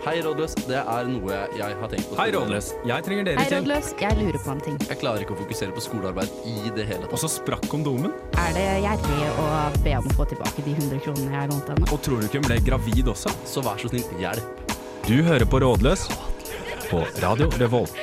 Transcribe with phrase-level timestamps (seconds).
[0.00, 0.54] Hei, rådløs.
[0.64, 2.16] Det er noe jeg har tenkt på.
[2.16, 2.70] Hei, Rådløs.
[2.88, 3.58] Jeg trenger dere Hei, til.
[3.60, 3.90] rådløs.
[4.00, 4.78] Jeg lurer på en ting.
[4.88, 8.14] Jeg klarer ikke å fokusere på skolearbeid i det hele Og så sprakk kondomen.
[8.40, 9.44] Er det gjerrig å
[9.84, 11.90] be om å få tilbake de 100 kronene jeg lånte henne?
[11.92, 13.34] Og tror du ikke hun ble gravid også?
[13.52, 14.72] Så vær så snill, hjelp.
[15.04, 16.06] Du hører på Rådløs
[16.88, 18.00] på Radio Revolt.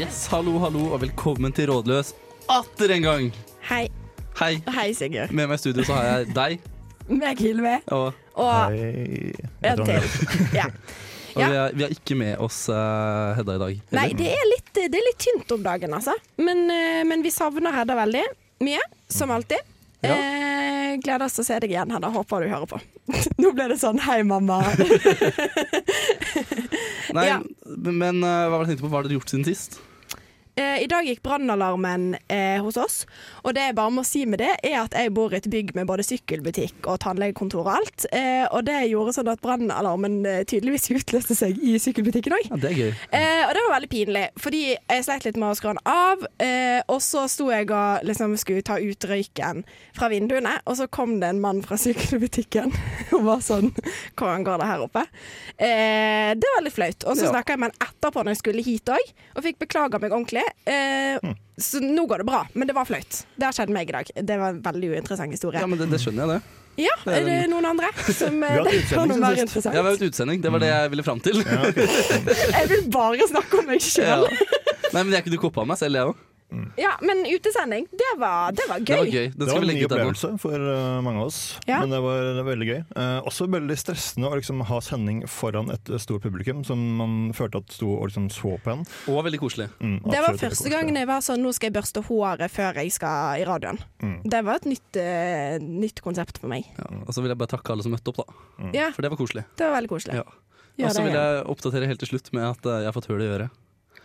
[0.00, 2.14] Yes, hallo, hallo, og velkommen til Rådløs
[2.50, 3.30] atter en gang.
[3.68, 3.84] Hei.
[4.40, 4.54] Hei.
[4.72, 5.30] Hei, Sigurd.
[5.36, 6.60] Med meg i studio så har jeg deg,
[7.10, 7.80] Meg, Hilve.
[7.92, 9.32] og, Og Hei.
[9.62, 10.02] En til.
[10.56, 10.66] Ja.
[11.34, 11.48] og Ja.
[11.48, 13.74] vi, er, vi er, ikke med oss uh, Hedda i dag.
[13.94, 14.16] Nei, Eller?
[14.18, 16.14] det er, litt, det er litt tynt om dagen, altså.
[16.42, 18.24] Men, uh, men vi savner Hedda veldig
[18.66, 19.58] mye, som alltid.
[20.00, 20.14] Ja.
[20.16, 22.08] Eh, gleder oss til å se deg igjen, Hedda.
[22.14, 22.78] Håper du hører på.
[23.42, 24.58] Nå ble det sånn hei, mamma.
[27.14, 27.38] Nei, Ja.
[27.76, 28.90] men uh, hva var det du tenkte på?
[28.90, 29.78] Hva har dere gjort siden sist?
[30.60, 32.96] Eh, I dag gikk brannalarmen eh, hos oss.
[33.44, 35.72] Og det jeg bare må si med det, er at jeg bor i et bygg
[35.78, 38.06] med både sykkelbutikk og tannlegekontor og alt.
[38.12, 40.18] Eh, og det gjorde sånn at brannalarmen
[40.50, 42.50] tydeligvis utløste seg i sykkelbutikken òg.
[42.50, 42.90] Ja, det er gøy.
[43.50, 46.26] Og det var veldig pinlig, fordi jeg sleit litt med å skru den av.
[46.42, 49.64] Eh, og så sto jeg og liksom skulle ta ut røyken
[49.96, 52.72] fra vinduene, og så kom det en mann fra sykkelbutikken
[53.16, 53.70] og var sånn
[54.18, 55.02] Hvordan går det her oppe?
[55.56, 57.04] Eh, det var litt flaut.
[57.08, 57.32] Og så Ja.
[57.34, 60.44] snakka jeg med han etterpå når jeg skulle hit òg, og fikk beklaga meg ordentlig.
[60.70, 63.18] Eh, Så nå går det bra, men det var flaut.
[63.36, 64.10] Det har skjedd meg i dag.
[64.16, 65.60] Det var en veldig uinteressant historie.
[65.60, 66.56] Ja, men det, det skjønner jeg, det.
[66.80, 70.40] Ja, er det noen andre som vi har hatt utsending.
[70.40, 71.42] Det var det jeg ville fram til.
[71.44, 71.86] Ja, okay.
[72.60, 74.24] Jeg vil bare snakke om meg sjøl.
[74.24, 74.48] Ja.
[74.90, 76.22] Nei, men jeg kunne koppa meg selv, jeg òg.
[76.76, 79.12] Ja, men utesending, det var, det var Det var gøy.
[79.12, 79.28] gøy.
[79.38, 81.80] Det var en ny opplevelse for uh, mange av oss, Ja.
[81.80, 82.80] men det var veldig gøy.
[82.96, 87.14] Uh, også veldig stressende å liksom ha sending foran et eh, stort publikum som man
[87.36, 88.84] følte at sto og liksom så på en.
[89.12, 89.68] Og veldig koselig.
[89.80, 92.92] Mm, Det var første gangen jeg var sånn Nå skal jeg børste håret før jeg
[92.98, 93.78] skal i radioen.
[94.02, 94.18] Mm.
[94.28, 96.66] Det var et nytt, uh, nytt konsept for meg.
[96.78, 96.90] Ja.
[97.06, 98.70] Og så vil jeg bare takke alle som møtte opp, da.
[98.74, 99.44] Ja, For det var koselig.
[99.56, 100.14] det var veldig koselig.
[100.20, 100.26] Ja.
[100.80, 103.26] Og så vil jeg oppdatere helt til slutt med at jeg har fått hull i
[103.28, 103.50] øret.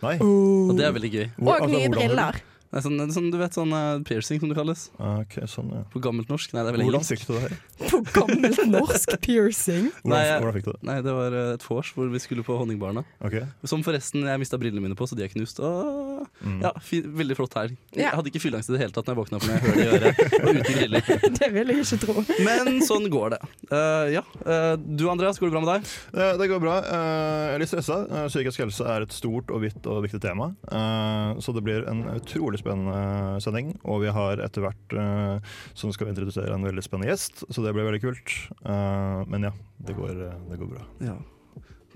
[0.02, 0.16] Nei.
[0.20, 1.26] Og det er veldig gøy.
[1.38, 2.40] Hvor- Og altså, nye hvordan- briller.
[2.76, 4.90] Det er sånn, sånn, du vet sånn uh, piercing, som det kalles.
[5.00, 5.82] Ah, Ok, sånn, ja.
[5.92, 6.52] På gammelt norsk.
[6.52, 7.16] Nei, det er vel Hvordan engelsk.
[7.16, 7.54] fikk du det her?
[7.90, 9.88] På gammelt norsk piercing.
[10.02, 10.82] Hvordan, Nei, jeg- hvordan fikk du det?
[10.90, 13.02] Nei, det var eh, et vors hvor vi skulle på Honningbarna.
[13.24, 13.38] Ok.
[13.64, 15.58] Som forresten jeg mista brillene mine på, så de er knust.
[15.64, 16.26] Åh.
[16.44, 16.60] Mm.
[16.62, 17.76] Ja, fi, veldig flott helg.
[17.96, 18.10] Ja.
[18.10, 19.88] Jeg hadde ikke fylleangst i det hele tatt når jeg våkna opp med hull i
[19.96, 21.10] øret og uten briller.
[21.40, 22.14] Det vil jeg ikke tro.
[22.44, 23.40] Men sånn går det.
[23.70, 24.22] Eh, ja.
[24.44, 25.90] Eh, du Andreas, går det bra med deg?
[26.12, 26.76] Eh, Det går bra.
[26.84, 27.04] Eh,
[27.46, 27.98] Jeg er litt stressa.
[28.10, 30.50] Eh, Psykisk helse er et stort og vidt og viktig tema.
[30.68, 33.72] Eh, Så det blir en utrolig spennende sending.
[33.86, 37.64] Og vi har etter hvert eh, så skal vi introdusere en veldig spennende gjest, så
[37.64, 38.34] det blir veldig kult.
[38.66, 39.54] Eh, Men ja,
[39.86, 40.84] det går, eh, det går bra.
[41.06, 41.16] Ja.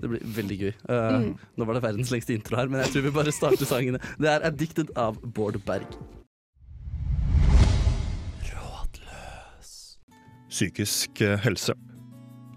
[0.01, 0.71] Det blir veldig gøy.
[0.89, 1.33] Uh, Mm.
[1.57, 3.99] Nå var det verdens lengste intro her, men jeg tror vi bare starter sangene.
[4.17, 5.85] Det er 'Addicted' av Bård Berg.
[8.49, 9.97] Rådløs.
[10.49, 11.75] Psykisk eh, helse.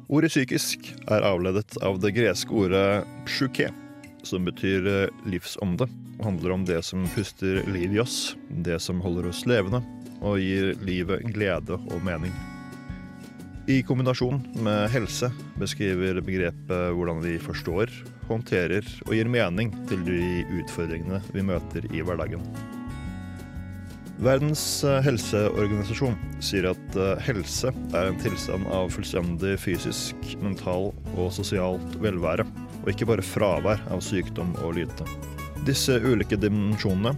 [0.09, 3.71] Ordet psykisk er avledet av det greske ordet psyke,
[4.25, 5.89] som betyr eh, livsånde,
[6.23, 9.83] handler om det som puster liv i oss, det som holder oss levende
[10.25, 12.33] og gir livet glede og mening.
[13.69, 17.93] I kombinasjon med helse beskriver begrepet hvordan vi forstår,
[18.29, 20.21] håndterer og gir mening til de
[20.61, 22.45] utfordringene vi møter i hverdagen.
[24.25, 24.63] Verdens
[25.05, 26.15] helseorganisasjon
[26.45, 32.47] sier at eh, helse er en tilstand av fullstendig fysisk, mental og sosialt velvære,
[32.85, 35.09] og ikke bare fravær av sykdom og lidelse.
[35.65, 37.15] Disse ulike dimensjonene,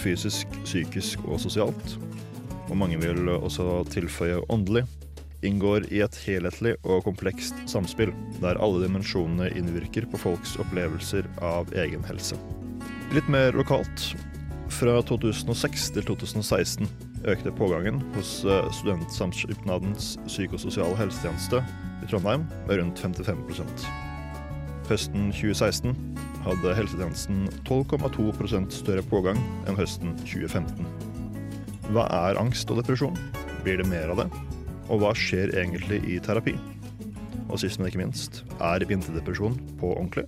[0.00, 1.96] fysisk, psykisk og sosialt,
[2.70, 4.86] og mange vil også tilføye åndelig,
[5.44, 11.68] inngår i et helhetlig og komplekst samspill, der alle dimensjonene innvirker på folks opplevelser av
[11.84, 12.38] egen helse.
[13.12, 14.14] Litt mer lokalt,
[14.72, 16.88] fra 2006 til 2016
[17.28, 21.60] økte pågangen hos eh, Studentsamskipnadens psykososiale helsetjeneste
[22.00, 23.84] i Trondheim med rundt 55%
[24.88, 25.92] Høsten 2016
[26.42, 29.38] hadde helsetjenesten 12,2% større pågang
[29.68, 30.86] enn høsten 2015.
[31.92, 33.18] Hva er angst og depresjon?
[33.62, 34.28] Blir det mer av det?
[34.90, 36.56] Og hva skjer egentlig i terapi?
[37.48, 40.26] Og sist, men ikke minst, er vinterdepresjon på ordentlig?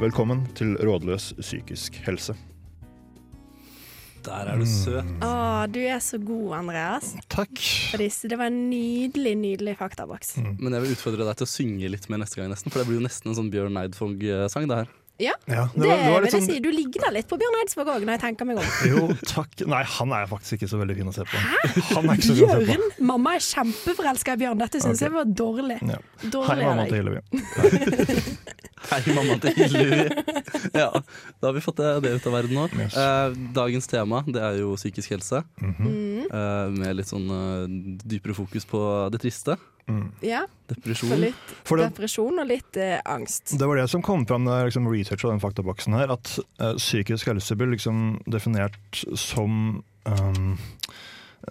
[0.00, 2.34] Velkommen til Rådløs psykisk helse.
[4.24, 5.08] Der er du søt.
[5.22, 5.32] Å,
[5.68, 7.12] du er så god, Andreas.
[7.32, 7.60] Takk.
[7.94, 10.38] Det var en nydelig, nydelig faktaboks.
[10.40, 12.72] Men jeg vil utfordre deg til å synge litt mer neste gang, nesten.
[12.72, 14.92] For det blir jo nesten en sånn Bjørn Eidfog-sang, det her.
[15.22, 16.56] Ja, Ja, det, vil jeg si.
[16.58, 18.70] Du ligner litt på Bjørn Eidsvåg òg, når jeg tenker meg om.
[18.90, 19.62] Jo, takk.
[19.70, 21.42] Nei, han er faktisk ikke så veldig fin å se på.
[21.94, 22.02] På.
[22.34, 22.82] Bjørn!
[23.06, 24.58] Mamma er kjempeforelska i Bjørn.
[24.58, 25.06] Dette syns okay.
[25.06, 25.78] jeg var dårlig.
[25.86, 26.00] Ja.
[26.50, 26.98] Hei, mamma til.
[26.98, 27.22] Hillevi.
[28.90, 30.24] Hei, mamma til Hillevi.
[30.74, 32.66] Ja, da har vi fått det, det ut av verden nå.
[32.74, 32.96] Yes.
[32.98, 35.44] Eh, dagens tema det er jo psykisk helse.
[35.62, 36.26] mm -hmm.
[36.26, 37.70] eh, med litt sånn uh,
[38.02, 38.82] dypere fokus på
[39.14, 39.56] det triste.
[40.24, 41.18] Ja, så Depresjon.
[41.20, 43.52] litt For det, depresjon og litt eh, angst.
[43.60, 46.78] det var det som kom fram da jeg liksom researcha den faktaboksen her, at eh,
[46.78, 50.54] psykisk helse blir liksom definert som um,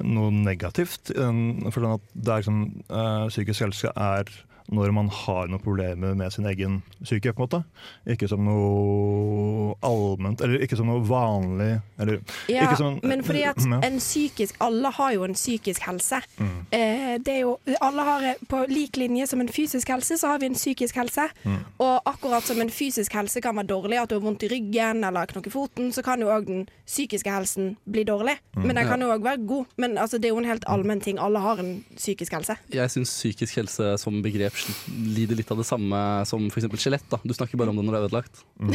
[0.01, 1.13] noe negativt.
[1.13, 4.33] Um, for sånn at det er liksom, uh, psykisk helse er
[4.71, 7.33] når man har noen problemer med sin egen psyke.
[7.33, 7.63] på en måte.
[8.07, 12.19] Ikke som noe allment, eller ikke som noe vanlig, eller
[12.49, 13.79] Ja, ikke som men fordi at Ja.
[13.83, 16.21] en psykisk Alle har jo en psykisk helse.
[16.37, 16.65] Mm.
[16.71, 20.27] Eh, det er jo, alle har eh, På lik linje som en fysisk helse, så
[20.27, 21.27] har vi en psykisk helse.
[21.45, 21.57] Mm.
[21.79, 25.03] Og akkurat som en fysisk helse kan være dårlig, at du har vondt i ryggen
[25.03, 28.37] eller knokke foten, så kan jo òg den psykiske helsen bli dårlig.
[28.55, 28.67] Mm.
[28.67, 29.65] Men den kan jo òg være god.
[29.77, 31.19] Men altså, det er jo en helt allmenn ting.
[31.19, 32.55] Alle har en psykisk helse.
[32.73, 36.67] Jeg syns psykisk helse som begrep sl- lider litt av det samme som f.eks.
[36.79, 37.05] skjelett.
[37.09, 37.19] da.
[37.23, 38.43] Du snakker bare om det når det er ødelagt.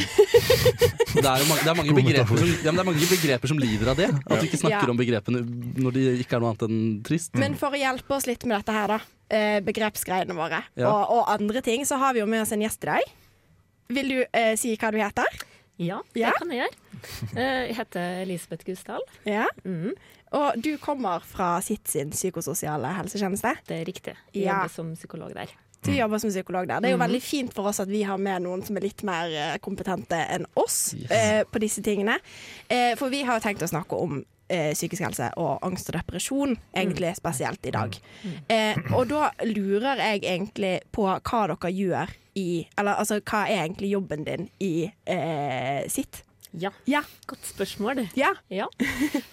[1.09, 3.89] Det er mange, det er mange, begreper som, ja, det er mange begreper som lider
[3.91, 4.07] av det.
[4.29, 4.91] At du ikke snakker Ja.
[4.93, 5.39] om begrepene
[5.81, 7.33] når de ikke er noe annet enn trist.
[7.35, 8.99] Men for å hjelpe oss litt med dette her, da,
[9.33, 10.91] eh, begrepsgreiene våre Ja.
[10.91, 13.01] og, og andre ting, så har vi jo med oss en gjest i dag.
[13.89, 15.25] Vil du eh, si hva du heter?
[15.81, 16.31] Ja, det Ja.
[16.37, 16.75] kan jeg gjøre.
[17.35, 19.01] Eh, Jeg heter Elisabeth Gusdal.
[19.25, 19.47] Ja.
[19.65, 19.93] Mm,
[20.31, 23.55] Og du kommer fra sitt sin psykososiale helsetjeneste.
[23.65, 24.13] det er riktig.
[24.33, 24.59] Jeg Ja.
[24.61, 25.47] jobber som psykolog der.
[25.85, 26.79] Du jobber som psykolog der.
[26.81, 27.07] Det er jo Mhm.
[27.07, 30.17] veldig fint for oss at vi har med noen som er litt mer eh, kompetente
[30.29, 31.11] enn oss Yes.
[31.11, 32.17] eh, på disse tingene.
[32.69, 35.95] Eh, for vi har jo tenkt å snakke om eh, psykisk helse og angst og
[36.01, 37.95] depresjon, egentlig spesielt i dag.
[38.49, 43.67] Eh, og da lurer jeg egentlig på hva dere gjør i Eller altså, hva er
[43.67, 46.23] egentlig jobben din i eh, sitt?
[46.51, 47.01] Ja, Ja.
[47.27, 48.09] godt spørsmål.
[48.15, 48.33] Ja.
[48.49, 48.65] Ja.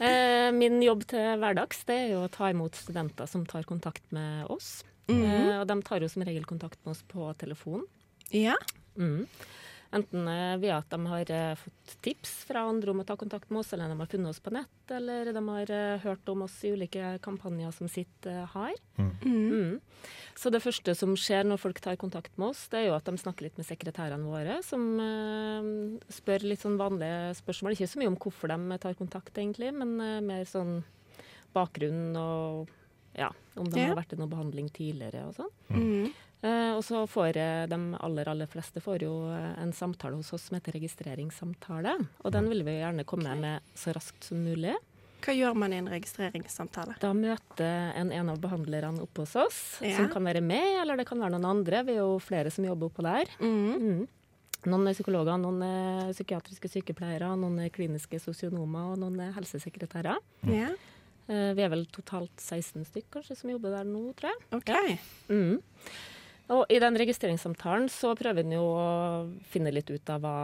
[0.00, 4.02] Eh, Min jobb til hverdags det er jo å ta imot studenter som tar kontakt
[4.12, 4.82] med oss.
[5.08, 5.22] Mhm.
[5.22, 7.84] Eh, Og de tar jo som regel kontakt med oss på telefon.
[8.32, 8.56] Ja.
[8.98, 9.26] Mm.
[9.94, 13.48] Enten ved via at de har eh, fått tips fra andre om å ta kontakt
[13.50, 16.42] med oss, eller de har funnet oss på nett, eller de har eh, hørt om
[16.42, 18.74] oss i ulike kampanjer som sitt eh, har.
[18.98, 19.78] Mm.
[20.34, 23.06] Så det første som skjer når folk tar kontakt med oss, det er jo at
[23.06, 25.70] de snakker litt med sekretærene våre, som eh,
[26.18, 27.78] spør litt sånn vanlige spørsmål.
[27.78, 30.80] Ikke så mye om hvorfor de tar kontakt, egentlig, men eh, mer sånn
[31.54, 32.74] bakgrunn og
[33.16, 33.86] ja, om de Ja.
[33.88, 35.52] har vært i noe behandling tidligere og sånn.
[35.70, 36.12] Mm.
[36.42, 40.32] Eh, og så får eh, de aller, aller fleste får jo eh, en samtale hos
[40.36, 41.96] oss som heter registreringssamtale.
[42.24, 44.74] Og den vil vi gjerne komme med så raskt som mulig.
[45.24, 46.98] Hva gjør man i en registreringssamtale?
[47.00, 49.96] Da møter en en av behandlerne oppe hos oss, Ja.
[49.96, 51.82] som kan være med, eller det kan være noen andre.
[51.84, 53.24] Vi er jo flere som jobber oppå der.
[53.40, 53.80] Mm.
[53.80, 54.08] Mm.
[54.66, 60.18] Noen er psykologer, noen er psykiatriske sykepleiere, noen er kliniske sosionomer, og noen er helsesekretærer.
[60.46, 60.68] Ja.
[61.26, 64.44] Eh, vi er vel totalt 16 stykk kanskje som jobber der nå, tror jeg.
[64.58, 64.72] OK.
[65.32, 65.56] Mm.
[66.54, 68.86] Og I den registreringssamtalen så prøver en jo å
[69.50, 70.36] finne litt ut av hva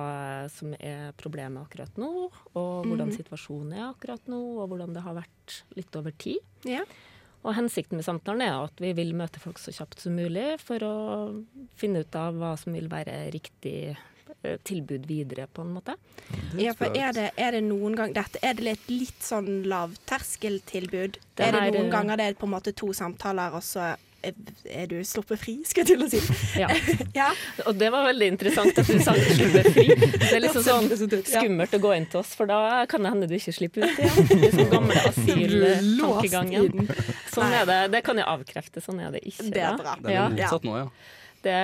[0.51, 2.11] som er problemet akkurat nå,
[2.59, 6.43] og hvordan situasjonen er akkurat nå, og hvordan det har vært litt over tid.
[6.67, 6.83] Ja.
[7.43, 10.83] Og Hensikten med samtalen er at vi vil møte folk så kjapt som mulig for
[10.87, 10.97] å
[11.79, 13.95] finne ut av hva som vil være riktig
[14.67, 15.97] tilbud videre, på en måte.
[16.59, 21.19] Ja, for er det, er det noen gang dette, Er det litt, litt sånn lavterskeltilbud?
[21.37, 23.65] Det er det er, noen eh, ganger det er på en måte to samtaler, og
[23.65, 23.93] så
[24.23, 26.21] er, du sluppet fri, skal jeg til å si.
[26.63, 26.69] Ja.
[27.21, 27.31] Ja.
[27.67, 29.87] Og det var veldig interessant at du sa 'sluppet du slipper fri.
[29.97, 33.31] Det er liksom sånn skummelt å gå inn til oss, for da kan det hende
[33.31, 34.31] du ikke slipper ut igjen.
[34.31, 36.95] Det er sånn gamle asyltankegangen.
[37.33, 37.81] Sånn er det.
[37.97, 39.51] Det kan jeg avkrefte, sånn er det ikke.
[39.51, 39.83] Det er da.
[39.83, 39.99] bra.
[40.07, 40.87] Det er motsatt nå, ja.
[41.43, 41.55] Det,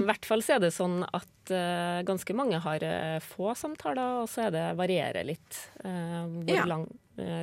[0.00, 4.22] I hvert fall så er det sånn at uh, ganske mange har uh, få samtaler,
[4.22, 6.64] og så er det varierer litt uh, hvor Ja.
[6.70, 6.86] lang,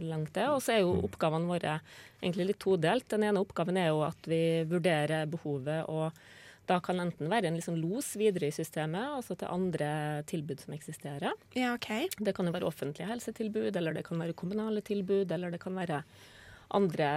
[0.02, 0.56] langt det er.
[0.56, 1.76] Og så er jo oppgavene våre
[2.22, 3.06] egentlig litt todelt.
[3.14, 6.18] Den ene oppgaven er jo at vi vurderer behovet, og
[6.68, 10.74] da kan enten være en liksom los videre i systemet, altså til andre tilbud som
[10.76, 11.32] eksisterer.
[11.56, 12.10] ja, okay.
[12.18, 15.78] Det kan jo være offentlige helsetilbud, eller det kan være kommunale tilbud, eller det kan
[15.78, 16.02] være
[16.76, 17.12] andre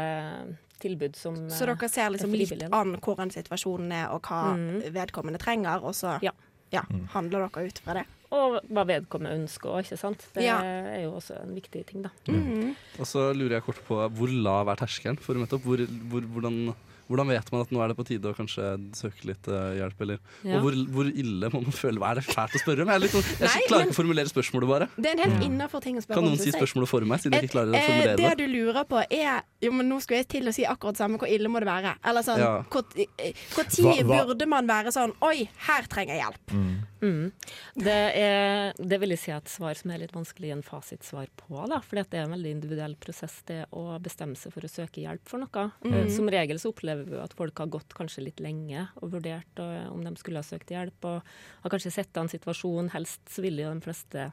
[0.80, 4.82] tilbud som Så dere ser liksom er litt an hvordan situasjonen er, og hva Mm.
[4.92, 6.32] vedkommende trenger, og så Ja.
[6.72, 6.82] ja,
[7.14, 8.06] handler dere ut fra det.
[8.32, 10.26] Og hva vedkommende ønsker òg, ikke sant.
[10.34, 10.60] Det Ja.
[10.62, 12.10] er jo også en viktig ting, da.
[12.28, 12.76] Mhm.
[13.00, 15.62] Og så lurer jeg kort på hvor lav er terskelen for å møte opp?
[15.64, 16.74] Hvor, hvor, hvordan,
[17.10, 20.00] hvordan vet man at nå er det på tide å kanskje søke litt uh, hjelp?
[20.00, 20.18] Eller?
[20.44, 20.58] Ja.
[20.58, 21.98] Og hvor, hvor ille må man føle?
[22.06, 22.86] Er det fælt å spørre om?
[22.86, 24.88] Jeg, er litt sånn, jeg Nei, klarer ikke å formulere spørsmålet, bare.
[24.96, 26.30] Det er en helt innafor ting å spørre Kan om.
[26.30, 28.38] noen si spørsmålet for meg, siden jeg ikke klarer å Eh, formulere det det?
[28.38, 31.18] du lurer på er Jo, men nå skulle jeg til å si akkurat samme.
[31.20, 31.94] Hvor ille må det være?
[32.08, 32.52] Eller sånn Ja.
[32.72, 36.54] Hvor eh, hvor tid hva- burde man være sånn Oi, her trenger jeg hjelp.
[37.00, 37.32] Mm.
[37.80, 41.28] Det, er, det vil jeg si er et svar som er litt vanskelig en fasitsvar
[41.40, 41.60] på.
[41.70, 44.72] Da, fordi at det er en veldig individuell prosess det å bestemme seg for å
[44.72, 45.66] søke hjelp for noe.
[45.84, 46.10] Mm.
[46.12, 49.76] Som regel så opplever vi at folk har gått kanskje litt lenge og vurdert og,
[49.94, 51.20] om de skulle ha søkt hjelp, og
[51.64, 52.92] har kanskje sett en situasjon.
[52.96, 54.30] Helst så vil jo de fleste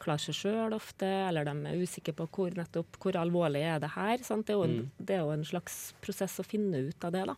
[0.00, 3.90] klare seg sjøl ofte, eller de er usikre på hvor, nettopp, hvor alvorlig er det
[3.92, 4.22] her.
[4.24, 4.46] Sant?
[4.48, 4.90] Det, er en, Mm.
[4.98, 7.26] det er jo en slags prosess å finne ut av det.
[7.26, 7.34] da.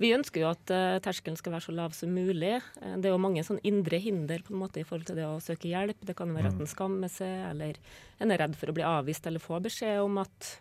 [0.00, 2.54] Vi ønsker jo at uh, terskelen skal være så lav som mulig.
[2.80, 5.28] Eh, det er jo mange sånn indre hinder på en måte i forhold til det
[5.28, 6.00] å søke hjelp.
[6.00, 7.76] Det kan være at en skammer seg, eller
[8.20, 10.60] en er redd for å bli avvist eller få beskjed om at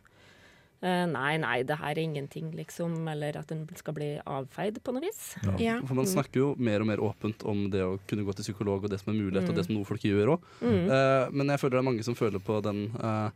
[0.81, 2.95] nei, nei, det her er ingenting, liksom.
[3.11, 5.33] Eller at en skal bli avfeid på noe vis.
[5.59, 5.77] Ja.
[5.83, 8.85] For man snakker jo mer og mer åpent om det å kunne gå til psykolog,
[8.85, 10.49] og det som er mulighet, og det som noen folk gjør òg.
[10.63, 10.87] Mm.
[11.35, 13.29] men jeg føler det er mange som føler på den uh,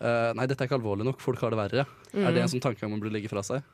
[0.00, 1.86] uh, Nei, dette er ikke alvorlig nok, folk har det verre.
[2.12, 2.22] Mm.
[2.22, 3.64] Er det en sånn tanke man burde legge fra seg?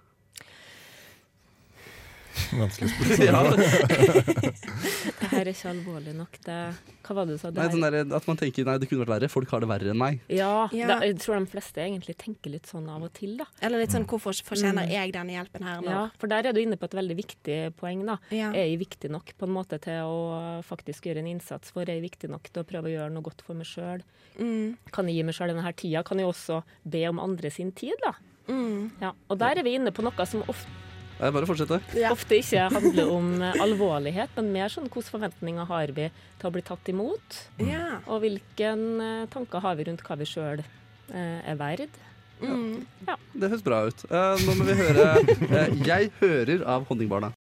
[2.57, 3.47] Vanskelig spørsmål.
[5.47, 6.39] er ikke alvorlig nok.
[6.47, 6.57] Det,
[7.07, 7.51] hva var det du sa?
[7.53, 9.29] Det nei, sånn der, at man tenker nei, det kunne vært verre.
[9.33, 10.21] Folk har det verre enn meg.
[10.33, 10.89] Ja, Ja.
[10.93, 13.47] Da, jeg tror de fleste egentlig tenker litt sånn av og til, da.
[13.61, 15.91] Eller litt sånn hvorfor fortjener jeg denne hjelpen her nå?
[15.91, 18.19] Ja, for der er du inne på et veldig viktig poeng, da.
[18.35, 18.51] Ja.
[18.53, 21.83] Er jeg viktig nok på en måte til å faktisk gjøre en innsats for?
[21.87, 24.03] Er jeg viktig nok til å prøve å gjøre noe godt for meg sjøl?
[24.39, 24.77] Mm.
[24.93, 26.03] Kan jeg gi meg sjøl denne tida?
[26.07, 28.15] Kan jeg også be om andre sin tid, da?
[28.49, 28.91] Mm.
[29.01, 30.71] Ja, og der er vi inne på noe som ofte,
[31.23, 31.79] Nei, bare fortsette.
[31.95, 32.11] Ja.
[32.11, 36.09] ofte ikke handler om eh, alvorlighet, men mer sånn hvilke forventninger har vi
[36.41, 37.43] til å bli tatt imot?
[37.63, 38.01] Ja.
[38.11, 40.65] Og hvilke eh, tanker har vi rundt hva vi sjøl
[41.13, 42.01] er verd?
[42.43, 42.83] Mm.
[43.35, 44.03] Det høres bra ut.
[44.11, 47.33] Eh, nå må vi høre eh, 'Jeg hører' av Honningbarna.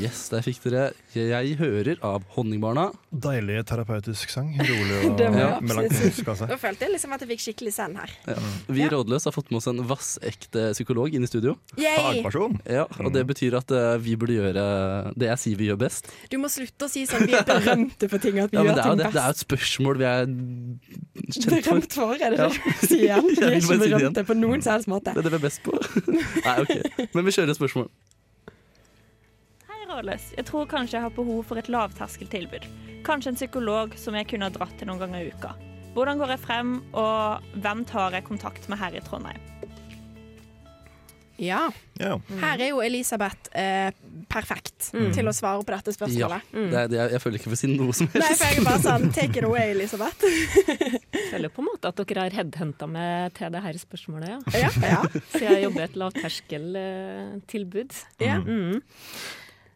[0.00, 2.86] Yes, der fikk dere 'Jeg hører' av Honningbarna.
[3.12, 4.54] Deilig terapeutisk sang.
[4.56, 5.58] Rolig og Ja.
[5.60, 6.24] melankolsk.
[6.26, 6.46] Altså.
[6.48, 8.10] Da følte jeg liksom at jeg fikk skikkelig send her.
[8.26, 8.34] Ja.
[8.68, 8.88] Vi Ja.
[8.94, 11.56] Rådløs har fått med oss en vassekte psykolog inn i studio.
[11.76, 12.60] Fagperson.
[12.66, 16.06] Ja, og Det betyr at uh, vi burde gjøre det jeg sier vi gjør best.
[16.30, 18.78] Du må slutte å si sånn vi er berømte for ting, at vi Ja, gjør
[18.78, 21.60] er ting det, det er jo et spørsmål vi er kjent for.
[21.60, 22.48] Berømt for, er det Ja.
[22.48, 23.20] det du sier?
[23.40, 25.12] Vi er ikke berømte på noen som helst måte.
[25.14, 25.72] Det er det vi er best på.
[26.44, 27.08] Nei, ok.
[27.14, 27.88] Men vi kjører et spørsmål.
[30.00, 32.64] Hei, Jeg tror kanskje jeg har behov for et lavterskeltilbud.
[33.04, 35.50] Kanskje en psykolog som jeg kunne ha dratt til noen ganger i uka.
[35.92, 39.40] Hvordan går jeg frem, og hvem tar jeg kontakt med her i Trondheim?
[41.40, 41.70] Ja.
[42.00, 42.18] Ja.
[42.40, 43.90] Her er jo Elisabeth eh,
[44.28, 46.40] perfekt til å svare på dette spørsmålet.
[46.52, 48.40] Det er, det er, jeg føler ikke for å si noe som Nei, helst.
[48.40, 50.20] for jeg er bare sånn Take it away, Elisabeth.
[51.20, 54.38] Jeg føler på en måte at dere har headhunta meg til det her spørsmålet, ja.
[54.64, 55.02] Ja, ja.
[55.32, 57.90] Så jeg jobber et lavterskeltilbud.
[58.24, 58.36] ja.
[58.40, 58.80] Mm.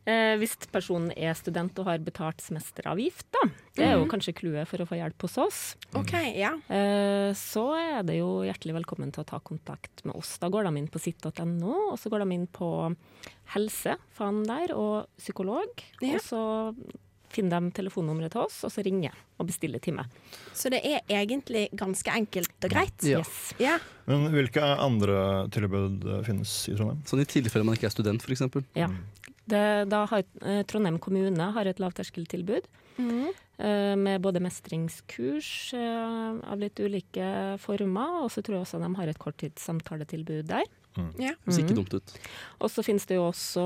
[0.05, 3.47] Eh, hvis personen er student og har betalt semesteravgift, da.
[3.75, 5.61] Det er jo kanskje clouet for å få hjelp hos oss.
[5.97, 6.53] OK, ja.
[6.69, 10.37] Eh, så er det jo hjertelig velkommen til å ta kontakt med oss.
[10.43, 12.69] Da går de inn på sitt.no, og så går de inn på
[13.55, 15.83] helse, faen der, og psykolog.
[16.05, 16.19] Ja.
[16.19, 16.45] Og så
[17.35, 20.05] finner de telefonnummeret til oss, og så ringer og bestiller time.
[20.55, 23.09] Så det er egentlig ganske enkelt og greit.
[23.09, 23.25] Ja.
[23.25, 23.41] Yes.
[23.59, 23.79] Ja.
[24.07, 27.03] Men hvilke andre tilbud finnes i Trondheim?
[27.09, 28.45] Sånn i tilfelle man ikke er student, f.eks.
[28.79, 28.93] Ja.
[29.47, 32.65] Det, da har eh, Trondheim kommune har et lavterskeltilbud
[32.97, 33.29] Mhm.
[33.59, 38.95] eh, med både mestringskurs eh, av litt ulike former, og så tror jeg også de
[38.95, 40.63] har et korttidssamtaletilbud der.
[41.19, 41.33] ja.
[41.45, 41.77] Høres ikke Mhm.
[41.81, 42.13] dumt ut.
[42.61, 43.65] Og så finnes det jo også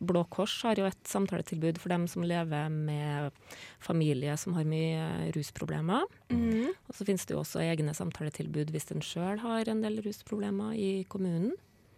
[0.00, 3.32] Blå Kors har jo et samtaletilbud for dem som lever med
[3.80, 6.04] familie som har mye rusproblemer.
[6.30, 6.68] Mhm.
[6.88, 10.74] Og så finnes det jo også egne samtaletilbud hvis en sjøl har en del rusproblemer
[10.74, 11.52] i kommunen.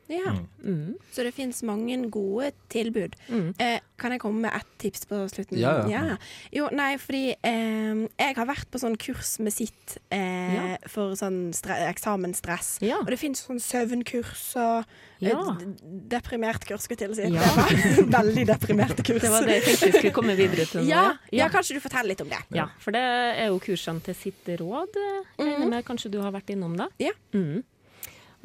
[0.09, 0.33] Ja.
[0.65, 0.95] Mm.
[1.13, 3.15] Så det finnes mange gode tilbud.
[3.29, 3.55] Mm.
[3.61, 5.59] Eh, kan jeg komme med ett tips på slutten?
[5.59, 6.17] Ja, ja.
[6.55, 10.67] Jo, nei, fordi eh, jeg har vært på sånn kurs med sitt eh, Ja.
[10.89, 11.51] for sånn
[11.93, 12.79] eksamensstress.
[12.85, 13.01] Ja.
[13.03, 14.85] Og det fins sånn søvnkurs og
[15.21, 15.35] Ja.
[15.35, 15.65] eh,
[16.13, 17.31] deprimert kurs, skulle jeg til å si.
[17.35, 17.43] Ja.
[17.43, 19.23] Det var Veldig deprimerte kurs.
[19.23, 20.87] Det var det jeg tenkte vi skulle komme videre til nå.
[20.89, 22.39] Ja, ja, kanskje du forteller litt om det?
[22.55, 24.95] Ja, for det er jo kursene til sitt råd.
[25.39, 26.89] Jeg regner med kanskje du har vært innom det?
[27.09, 27.13] Ja.
[27.35, 27.65] Mm.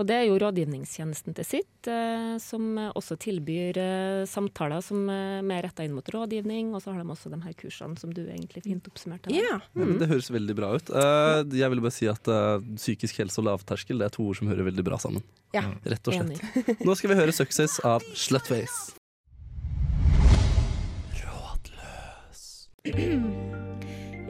[0.01, 5.03] Og det er jo rådgivningstjenesten til sitt, eh, som eh, også tilbyr eh, samtaler som
[5.12, 6.71] er mer retta inn mot rådgivning.
[6.73, 9.29] Og så har de også de her kursene som du egentlig fint oppsummerte.
[9.29, 9.43] Yeah.
[9.43, 9.59] Ja.
[9.77, 10.89] Ja, men det høres veldig bra ut.
[10.89, 14.41] Eh, jeg vil bare si at eh, psykisk helse og lavterskel Det er to ord
[14.41, 15.25] som hører veldig bra sammen.
[15.53, 15.67] Ja.
[15.85, 16.41] Rett og slett.
[16.41, 16.77] Enig.
[16.81, 18.97] Nå skal vi høre 'Success' av Slutface.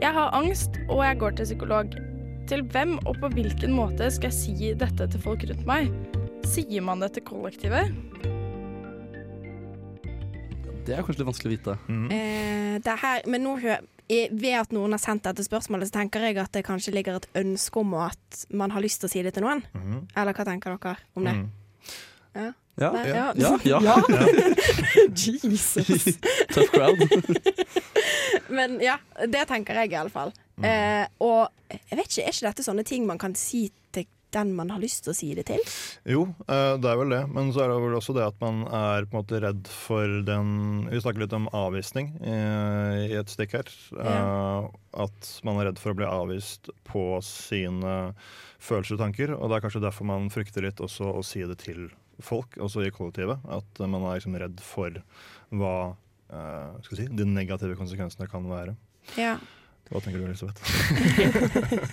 [0.04, 1.96] Jeg har angst, og jeg går til psykolog.
[2.54, 5.88] Til hvem og på hvilken måte skal jeg si dette til folk rundt meg?
[6.46, 7.88] Sier man det til kollektivet?
[10.86, 11.74] Det er kanskje litt vanskelig å vite.
[11.88, 12.04] Mm.
[12.14, 13.74] Eh, det her, men nå hø
[14.06, 17.26] ved at noen har sendt dette spørsmålet, så tenker jeg at det kanskje ligger et
[17.42, 19.64] ønske om at man har lyst til å si det til noen.
[19.74, 20.04] Mm.
[20.14, 21.34] Eller hva tenker dere om det?
[21.40, 21.48] Mm.
[22.38, 23.52] Ja, Nei, ja, ja.
[25.14, 26.04] Jesus.
[26.54, 26.98] Tough crowd.
[28.48, 28.98] Men ja,
[29.30, 30.34] det tenker jeg i alle fall.
[30.58, 30.66] Mm.
[30.68, 34.50] Eh, og jeg vet ikke, er ikke dette sånne ting man kan si til, den
[34.58, 35.60] man har lyst til å si det til?
[36.10, 37.20] Jo, eh, det er vel det.
[37.30, 40.16] Men så er det vel også det at man er på en måte redd for
[40.26, 40.48] den
[40.90, 43.70] Vi snakker litt om avvisning eh, i et stikk her.
[43.94, 44.70] Eh,
[45.04, 47.94] At man er redd for å bli avvist på sine
[48.62, 49.34] følelser og tanker.
[49.38, 51.86] Og det er kanskje derfor man frykter litt også å si det til
[52.22, 53.40] folk, også i kollektivet.
[53.48, 54.90] At man er liksom redd for
[55.54, 55.74] hva
[56.30, 58.76] eh, skal si, de negative konsekvensene kan være.
[59.18, 59.36] Ja.
[59.90, 60.60] Hva tenker du, Elisabeth?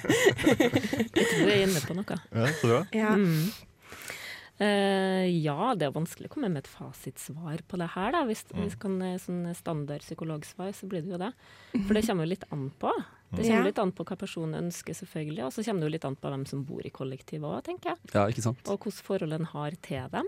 [1.12, 2.18] jeg tror Du er inne på noe.
[2.32, 2.80] Ja, så bra.
[2.96, 3.12] Ja.
[3.20, 3.52] Mm.
[4.62, 8.12] Uh, ja, det er vanskelig å komme med et fasitsvar på det her.
[8.14, 8.22] Da.
[8.30, 8.62] Hvis, Mm.
[8.62, 11.32] hvis kan, eh, sånn standard psykologsvar, så blir det jo det.
[11.88, 12.92] For det kommer jo litt an på.
[13.32, 13.54] Det Ja.
[13.56, 15.46] kommer litt an på hva personen ønsker, selvfølgelig.
[15.46, 17.92] Og så kommer det jo litt an på hvem som bor i kollektivet òg, tenker
[17.96, 17.98] jeg.
[18.14, 18.60] Ja, ikke sant?
[18.68, 20.28] Og hvordan forhold en har til dem.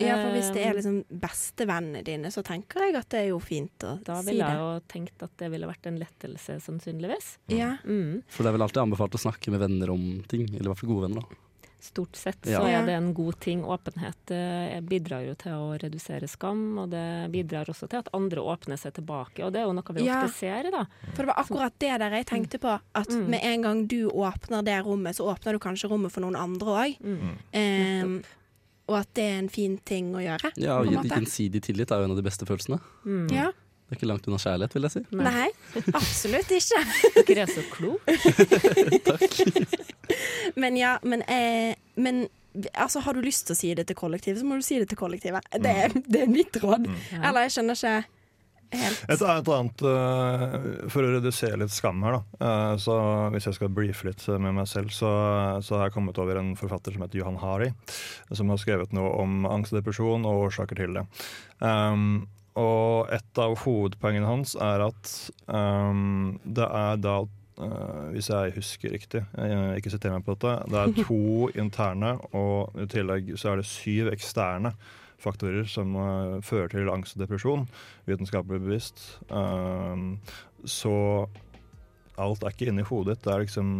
[0.00, 3.38] ja, for hvis det er liksom bestevennene dine, så tenker jeg at det er jo
[3.38, 7.36] fint å Da ville jeg jo tenkt at det ville vært en lettelse, sannsynligvis.
[7.48, 7.76] Ja.
[7.84, 8.22] Mm.
[8.26, 10.48] For det er vel alltid anbefalt å snakke med venner om ting.
[10.48, 11.20] Eller i hvert fall gode venner.
[11.22, 11.36] da.
[11.80, 12.80] Stort sett så Ja.
[12.82, 13.62] er det en god ting.
[13.64, 18.36] Åpenhet eh, bidrar jo til å redusere skam, og det bidrar også til at andre
[18.44, 19.40] åpner seg tilbake.
[19.46, 20.22] Og det er jo noe vi Ja.
[20.26, 20.84] ofte ser, da.
[21.14, 22.78] For det var akkurat det der jeg tenkte på.
[22.94, 23.28] At Mm.
[23.30, 26.66] med en gang du åpner det rommet, så åpner du kanskje rommet for noen andre
[26.68, 27.00] òg.
[27.00, 28.22] Mm.
[28.90, 30.50] og at det er en fin ting å gjøre.
[30.56, 31.14] Ja, på og en måte.
[31.14, 32.80] Gjensidig tillit er jo en av de beste følelsene.
[33.06, 33.30] Mm.
[33.30, 33.52] Ja.
[33.90, 35.00] Det er ikke langt unna kjærlighet, vil jeg si.
[35.18, 35.48] Nei,
[35.98, 36.82] absolutt ikke.
[37.26, 38.14] Dere er så kloke.
[40.62, 42.28] Men ja, men, eh, men
[42.74, 44.88] altså, har du lyst til å si det til kollektivet, så må du si det
[44.90, 45.46] til kollektivet.
[45.58, 46.86] Det er, det er mitt råd.
[46.86, 46.96] Mm.
[47.18, 47.98] Eller jeg skjønner ikke
[48.80, 50.56] helt Et, et annet uh,
[50.94, 52.22] For å redusere litt skam her, da.
[52.38, 52.96] Uh, så
[53.34, 55.10] hvis jeg skal briefe litt med meg selv, så,
[55.66, 57.72] så har jeg kommet over en forfatter som heter Johan Hari,
[58.30, 61.08] som har skrevet noe om angst og depresjon og årsaker til det.
[61.58, 62.28] Um,
[62.60, 65.12] og et av hovedpoengene hans er at
[65.48, 67.20] um, det er da
[67.60, 72.14] Uh, hvis jeg husker riktig, jeg, ikke siter meg på dette, det er to interne,
[72.32, 74.70] og i tillegg så er det syv eksterne
[75.20, 77.66] faktorer som uh, fører til angst og depresjon,
[78.08, 79.02] vitenskapelig bevisst.
[79.28, 80.22] Um,
[80.64, 80.94] så
[82.16, 83.26] alt er ikke inni hodet ditt.
[83.26, 83.74] Det er liksom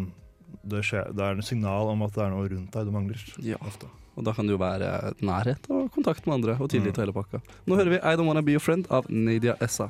[0.60, 3.24] det, skjer, det er en signal om at det er noe rundt deg du mangler.
[3.44, 3.60] Ja.
[3.64, 3.88] Ofte.
[4.20, 7.14] Og da kan det jo være nærhet og kontakt med andre og tillit og hele
[7.16, 7.40] pakka.
[7.64, 9.86] Nå hører vi I Don't Wanna Be Your Friend av Nadia Essa.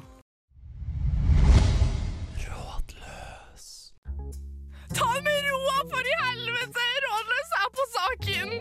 [2.38, 3.66] Rådløs.
[4.94, 6.86] Ta det med roa, for i helvete!
[7.08, 8.48] Rådløs er på saken!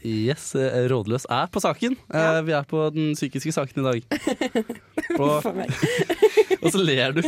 [0.00, 1.92] Yes, eh, Rådløs er på saken.
[2.08, 4.00] Eh, Vi er på den psykiske saken i dag.
[5.20, 5.44] Og,
[6.64, 7.20] og så ler du.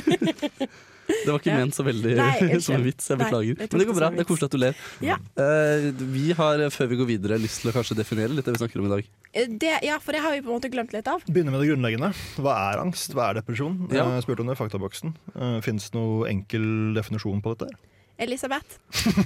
[1.09, 1.57] Det var ikke Ja.
[1.59, 3.09] ment så veldig Nei, som en vits.
[3.11, 3.59] Jeg Nei, beklager.
[3.59, 4.09] jeg Men det går bra.
[4.15, 4.75] Det er koselig at du ler.
[5.03, 5.17] Ja.
[5.39, 8.63] Uh, Vi har, før vi går videre, lyst til å kanskje definere litt det vi
[8.65, 9.11] snakker om i dag.
[9.35, 11.23] Eh, Det, ja, for det har vi på en måte glemt litt av.
[11.27, 12.13] Begynner med det grunnleggende.
[12.39, 13.15] Hva er angst?
[13.15, 13.89] Hva er depresjon?
[13.93, 14.07] Ja.
[14.17, 15.15] Jeg spurte om det i faktaboksen.
[15.37, 17.75] Uh, Fins det noe enkel definisjon på dette?
[18.23, 18.79] Elisabeth,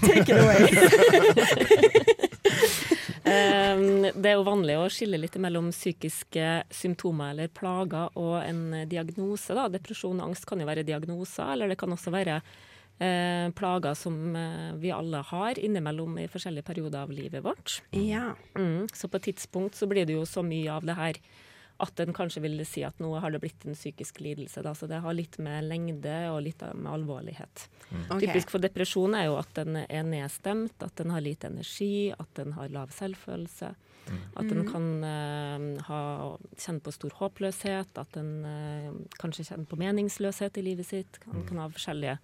[0.06, 0.62] take it away.
[3.26, 8.86] Um, det er jo vanlig å skille litt mellom psykiske symptomer eller plager og en
[8.86, 9.56] diagnose.
[9.56, 9.66] Da.
[9.72, 12.38] Depresjon og angst kan jo være diagnoser, eller det kan også være
[13.02, 17.80] eh, plager som eh, vi alle har innimellom i forskjellige perioder av livet vårt.
[17.98, 18.30] Ja.
[18.54, 18.86] Mm.
[18.94, 21.20] Så på et tidspunkt så blir det jo så mye av det her
[21.82, 24.62] at en kanskje vil si at nå har det blitt en psykisk lidelse.
[24.64, 24.72] Da.
[24.74, 27.66] Så det har litt med lengde og litt med alvorlighet.
[28.08, 28.20] ok.
[28.22, 32.32] Typisk for depresjon er jo at den er nedstemt, at den har lite energi, at
[32.38, 33.74] den har lav selvfølelse.
[34.38, 36.00] At den kan uh, ha,
[36.54, 41.18] kjenne på stor håpløshet, at den uh, kanskje kjenner på meningsløshet i livet sitt.
[41.24, 42.18] Kan, kan ha forskjellige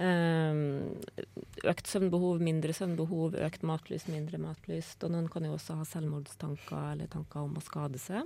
[0.00, 5.02] Økt søvnbehov, mindre søvnbehov, økt matlyst, mindre matlyst.
[5.04, 8.24] Og noen kan jo også ha selvmordstanker eller tanker om å skade seg.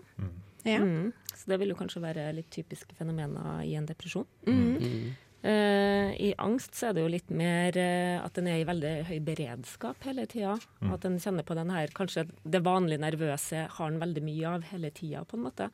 [0.65, 0.79] Ja.
[0.81, 1.11] Mm.
[1.35, 4.27] Så det vil jo kanskje være litt typiske fenomener i en depresjon.
[4.47, 5.13] Mm.
[5.45, 8.93] Uh, I angst så er det jo litt mer uh, at den er i veldig
[9.11, 10.55] høy beredskap hele tida.
[10.89, 14.65] At den kjenner på den her Kanskje det vanlige nervøse har den veldig mye av
[14.71, 15.69] hele tida, på en måte.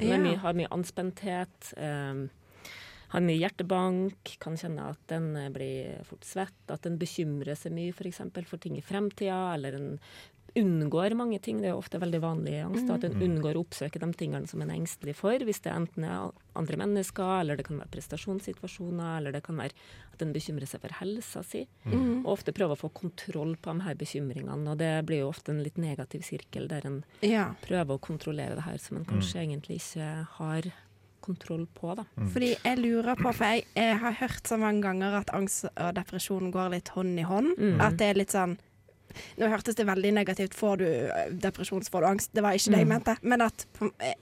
[0.00, 0.18] Er Ja.
[0.18, 1.70] mye, har mye anspenthet.
[1.76, 2.24] Eh,
[3.12, 7.74] har mye hjertebank, kan kjenne at den eh, blir fort svett, at den bekymrer seg
[7.76, 8.22] mye f.eks.
[8.32, 9.90] For, for ting i fremtida, eller en
[10.54, 11.60] unngår mange ting.
[11.60, 14.48] Det er jo ofte veldig vanlig i angst, at en unngår å oppsøke de tingene
[14.50, 15.44] som en er engstelig for.
[15.46, 19.76] Hvis det enten er andre mennesker, eller det kan være prestasjonssituasjoner, eller det kan være
[20.12, 21.64] at en bekymrer seg for helsa si.
[21.86, 22.22] Mm.
[22.22, 24.74] Og ofte prøver å få kontroll på de her bekymringene.
[24.74, 27.50] Og det blir jo ofte en litt negativ sirkel der en ja.
[27.64, 30.72] prøver å kontrollere det her som en kanskje egentlig ikke har
[31.22, 31.94] kontroll på.
[31.98, 32.04] da.
[32.34, 35.94] Fordi jeg lurer på, for jeg, jeg har hørt så mange ganger at angst og
[35.96, 37.54] depresjon går litt hånd i hånd.
[37.58, 37.80] Mm.
[37.80, 38.58] At det er litt sånn
[39.36, 40.54] Nå hørtes det veldig negativt.
[40.56, 42.30] Får du eh, depresjon, får du angst.
[42.32, 42.92] Det var ikke det jeg Mm.
[42.94, 43.14] mente.
[43.28, 43.66] Men at,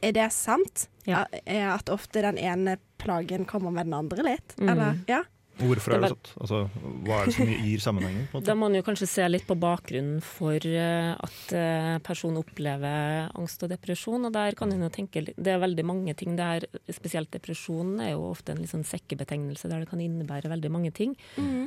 [0.03, 0.89] er det sant?
[1.07, 1.21] Ja.
[1.31, 4.57] At- er At ofte den ene plagen kommer med den andre litt?
[4.59, 4.69] Mm.
[4.73, 4.99] Eller?
[5.07, 5.21] Ja?
[5.61, 6.41] Hvorfor Det er er det sånn?
[6.45, 6.61] Altså,
[7.05, 8.27] hva er det som gir sammenhengen?
[8.33, 12.41] På Da må man jo kanskje se litt på bakgrunnen for eh, at eh, personen
[12.41, 14.25] opplever angst og depresjon.
[14.27, 18.13] og der kan en jo tenke, Det er veldig mange ting der, spesielt depresjon er
[18.13, 21.17] jo ofte en sånn sekkebetegnelse der det kan innebære veldig mange ting.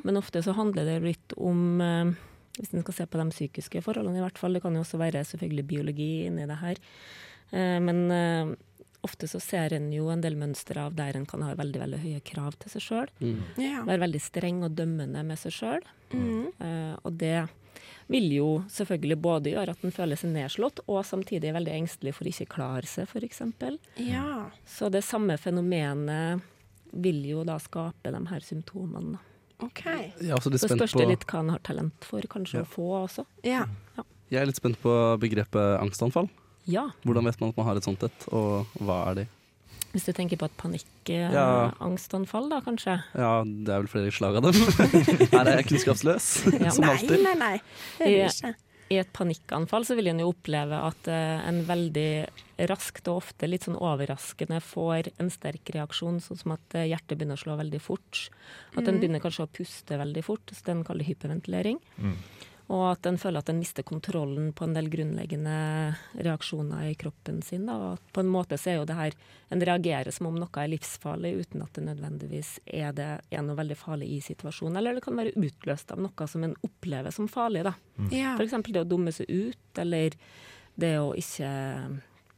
[0.03, 2.13] Men ofte så handler det litt om eh,
[2.59, 4.53] hvis en skal se på de psykiske forholdene, i hvert fall.
[4.53, 6.77] Det kan jo også være selvfølgelig biologi inni det her.
[7.51, 8.11] Eh, Men
[9.03, 11.99] ofte så ser en jo en del mønstre av der en kan ha veldig veldig
[12.03, 13.11] høye krav til seg sjøl.
[13.59, 13.83] Ja.
[13.87, 15.83] Være veldig streng og dømmende med seg sjøl.
[16.13, 16.47] Mm.
[16.61, 17.41] Uh, og det
[18.11, 22.15] vil jo selvfølgelig både gjøre at en føler seg nedslått, og samtidig er veldig engstelig
[22.17, 23.43] for ikke klare seg, f.eks.
[24.03, 24.49] ja.
[24.67, 26.43] Så det samme fenomenet
[26.93, 29.21] vil jo da skape de her symptomene.
[29.63, 30.11] Okay.
[30.11, 30.43] OK.
[30.43, 32.63] så det Så spørs det litt hva en har talent for kanskje Ja.
[32.65, 33.25] å få også.
[33.47, 33.65] Ja.
[34.29, 36.27] Jeg er litt spent på begrepet angstanfall.
[36.69, 39.25] Ja, Hvordan vet man at man har et sånt et, og hva er de?
[39.93, 40.53] hvis du tenker på et
[41.05, 41.69] Ja.
[41.77, 42.95] panikkangstanfall da, kanskje.
[43.13, 44.55] Ja, det er vel flere slag av dem.
[45.35, 46.29] Her er jeg kunnskapsløs,
[46.63, 46.71] Ja.
[46.73, 47.19] som Nei, alltid.
[47.21, 47.57] nei, nei.
[47.99, 48.53] Det er det ikke.
[48.93, 52.07] I et panikkanfall så vil en jo oppleve at eh, en veldig
[52.69, 57.17] raskt og ofte litt sånn overraskende får en sterk reaksjon, sånn som at eh, hjertet
[57.17, 58.23] begynner å slå veldig fort.
[58.77, 61.77] At en begynner kanskje å puste veldig fort, så den kaller hyperventilering.
[62.01, 62.17] Mm.
[62.71, 65.55] Og at en føler at en mister kontrollen på en del grunnleggende
[66.15, 67.65] reaksjoner i kroppen sin.
[67.67, 67.75] Da.
[67.91, 69.17] Og på en måte så er jo det her
[69.53, 73.59] En reagerer som om noe er livsfarlig, uten at det nødvendigvis er, det, er noe
[73.59, 74.79] veldig farlig i situasjonen.
[74.79, 77.61] Eller det kan være utløst av noe som en opplever som farlig.
[77.67, 77.75] da.
[78.09, 78.33] Ja.
[78.33, 78.55] F.eks.
[78.71, 80.17] det å dumme seg ut, eller
[80.73, 81.51] det å ikke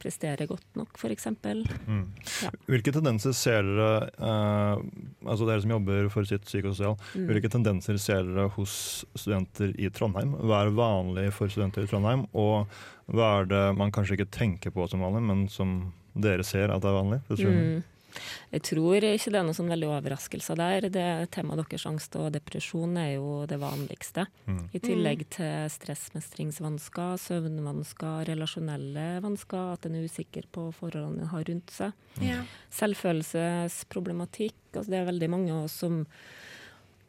[0.06, 1.26] prestere godt nok, f.eks.
[1.42, 2.04] Mm.
[2.46, 2.50] Ja.
[2.70, 4.84] Hvilke tendenser ser dere, eh,
[5.26, 7.26] altså dere som jobber for sitt psykososial, Mm.
[7.28, 10.32] hvilke tendenser ser dere hos studenter i Trondheim?
[10.46, 12.66] Hva er vanlig for studenter i Trondheim, og
[13.12, 16.80] hva er det man kanskje ikke tenker på som vanlig, men som dere ser at
[16.82, 17.20] det er vanlig?
[17.28, 17.76] studenter?
[17.76, 17.84] Mm.
[18.52, 20.88] Jeg tror ikke det er noen sånn veldig overraskelser der.
[20.92, 24.26] Det Temaet deres angst og depresjon er jo det vanligste.
[24.46, 24.64] Mm.
[24.72, 31.44] I tillegg til stressmestringsvansker, søvnvansker, relasjonelle vansker, at en er usikker på forholdene en har
[31.50, 31.90] rundt seg.
[32.24, 32.40] Ja.
[32.74, 34.58] Selvfølelsesproblematikk.
[34.74, 36.04] Altså det er veldig mange av oss som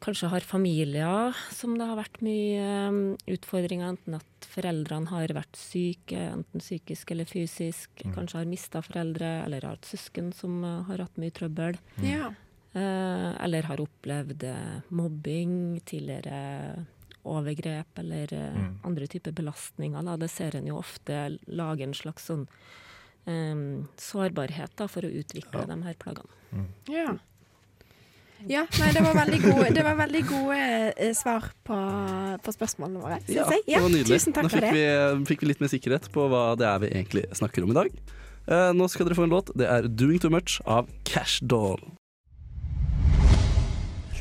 [0.00, 5.56] kanskje har familier som det har vært mye um, utfordringer, enten at foreldrene har vært
[5.58, 8.14] syke, enten psykisk eller fysisk, Mm.
[8.14, 11.78] kanskje har mista foreldre, eller har hatt søsken som uh, har hatt mye trøbbel.
[12.02, 12.30] Ja.
[12.74, 16.84] Eh, eller har opplevd eh, mobbing, tidligere
[17.24, 18.80] overgrep eller eh, Mm.
[18.84, 20.04] andre typer belastninger.
[20.04, 20.16] Da.
[20.16, 22.46] Det ser en jo ofte lage en slags sånn
[23.26, 25.66] um, sårbarhet da, for å utvikle Ja.
[25.74, 26.68] de her plagene.
[26.88, 27.16] Ja.
[28.46, 30.58] Ja, nei, det var veldig gode, det var veldig gode
[30.94, 31.78] eh, svar på,
[32.44, 33.64] på spørsmålene våre, syns Ja, jeg.
[33.66, 34.18] det var nydelig.
[34.20, 34.70] tusen takk Nå for det.
[34.76, 34.84] vi,
[35.32, 37.90] fikk vi litt mer sikkerhet på hva det er vi egentlig snakker om i dag.
[38.46, 39.50] Eh, nå skal dere få en låt.
[39.58, 41.82] Det er 'Doing Too Much' av Cash Doll.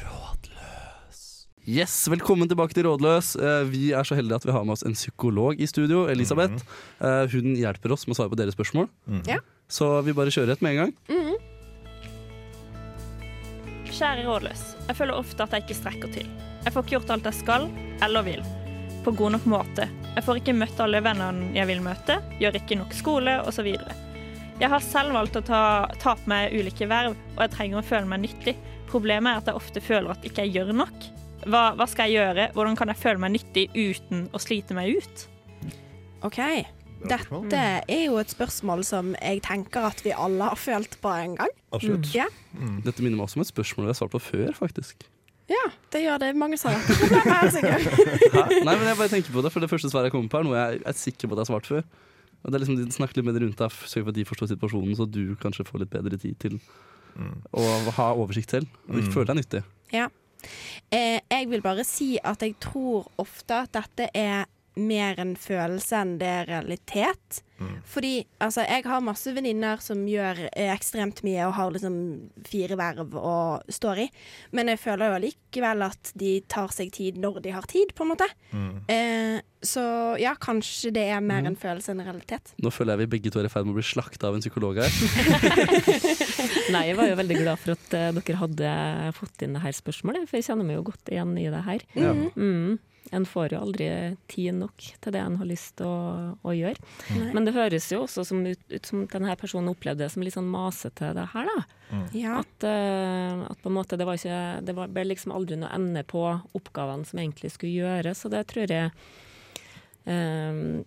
[0.01, 1.21] Rådløs.
[1.67, 3.35] Yes, velkommen tilbake til Rådløs.
[3.37, 6.53] Eh, vi er så heldige at vi har med oss en psykolog i studio, Elisabeth.
[6.57, 6.61] Mm
[6.99, 7.31] -hmm.
[7.31, 8.89] hun hjelper oss med å svare på deres spørsmål.
[9.07, 9.21] Mm.
[9.27, 9.39] Ja.
[9.69, 10.93] Så vi bare kjører et med en gang.
[11.09, 11.37] Mhm.
[13.97, 14.59] Kjære rådløs.
[14.85, 16.27] Jeg føler ofte at jeg ikke strekker til.
[16.61, 17.63] Jeg får ikke gjort alt jeg skal
[18.05, 18.43] eller vil.
[19.01, 19.87] På god nok måte.
[20.13, 23.71] Jeg får ikke møtt alle vennene jeg vil møte, gjør ikke nok skole osv.
[24.61, 25.63] Jeg har selv valgt å ta,
[25.97, 28.53] ta på meg ulike verv, og jeg trenger å føle meg nyttig.
[28.91, 31.09] Problemet er at jeg ofte føler at ikke jeg gjør nok.
[31.49, 32.49] Hva, hva skal jeg gjøre?
[32.53, 35.25] Hvordan kan jeg føle meg nyttig uten å slite meg ut?
[36.27, 36.41] OK.
[37.05, 41.35] Dette er jo et spørsmål som jeg tenker at vi alle har følt på en
[41.37, 41.53] gang.
[41.73, 42.13] Absolutt.
[42.15, 42.25] Ja,
[42.57, 42.81] Mm.
[42.81, 45.03] Dette minner meg også om et spørsmål vi har svart på før, faktisk.
[45.47, 46.35] ja det gjør det.
[46.35, 47.85] Mange her, sikkert.
[48.65, 50.43] Nei, men jeg bare tenker på det, for det første svaret jeg kommer på, er
[50.47, 51.83] noe jeg er sikker på at jeg har svart før.
[52.43, 54.25] Og det er liksom, de Snakk litt med deg rundt deg, sørg for at de
[54.25, 56.59] forstår situasjonen, så du kanskje får litt bedre tid til
[57.17, 57.41] Mm.
[57.53, 58.67] å ha oversikt selv.
[58.89, 59.11] Og Mm.
[59.13, 59.63] føle deg nyttig.
[60.91, 64.45] Eh, jeg vil bare si at jeg tror ofte at dette er
[64.77, 67.41] mer en følelse enn det er realitet.
[67.57, 67.79] Mm.
[67.89, 68.11] Fordi
[68.43, 71.95] altså, jeg har masse venninner som gjør eh, ekstremt mye og har liksom
[72.45, 74.07] fire verv og stå i.
[74.53, 78.05] Men jeg føler jo likevel at de tar seg tid når de har tid, på
[78.05, 78.27] en måte.
[78.53, 78.75] Mm.
[78.93, 79.81] Eh, så
[80.21, 81.47] ja, kanskje det er mer Mm.
[81.51, 82.53] en følelse enn realitet.
[82.61, 84.41] Nå føler jeg vi begge to er i ferd med å bli slakta av en
[84.45, 84.91] psykolog her.
[86.73, 88.71] Nei, jeg var jo veldig glad for at uh, dere hadde
[89.17, 91.87] fått inn det her spørsmålet, for jeg kjenner meg jo godt igjen i det her.
[91.97, 92.13] Ja.
[92.13, 92.29] Mhm.
[92.37, 92.77] Mm.
[93.15, 93.87] En får jo aldri
[94.27, 96.81] tid nok til det en har lyst til å, å gjøre.
[97.15, 97.29] Nei.
[97.35, 100.35] Men det høres jo også som ut, ut som denne personen opplevde det som litt
[100.35, 101.63] sånn masete, det her, da.
[101.87, 102.09] Mm.
[102.35, 105.71] At, uh, at på en måte det var ikke Det var, ble liksom aldri noe
[105.71, 106.25] ende på
[106.57, 108.91] oppgavene som egentlig skulle gjøres, så det tror jeg
[110.03, 110.83] um,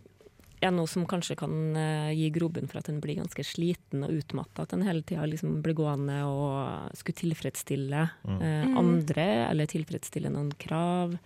[0.61, 4.13] er noe som kanskje kan eh, gi grobunn for at en blir ganske sliten og
[4.13, 4.67] utmatta.
[4.67, 8.77] At en hele tida liksom blir gående og skulle tilfredsstille eh, Mm.
[8.77, 11.17] andre, eller tilfredsstille noen krav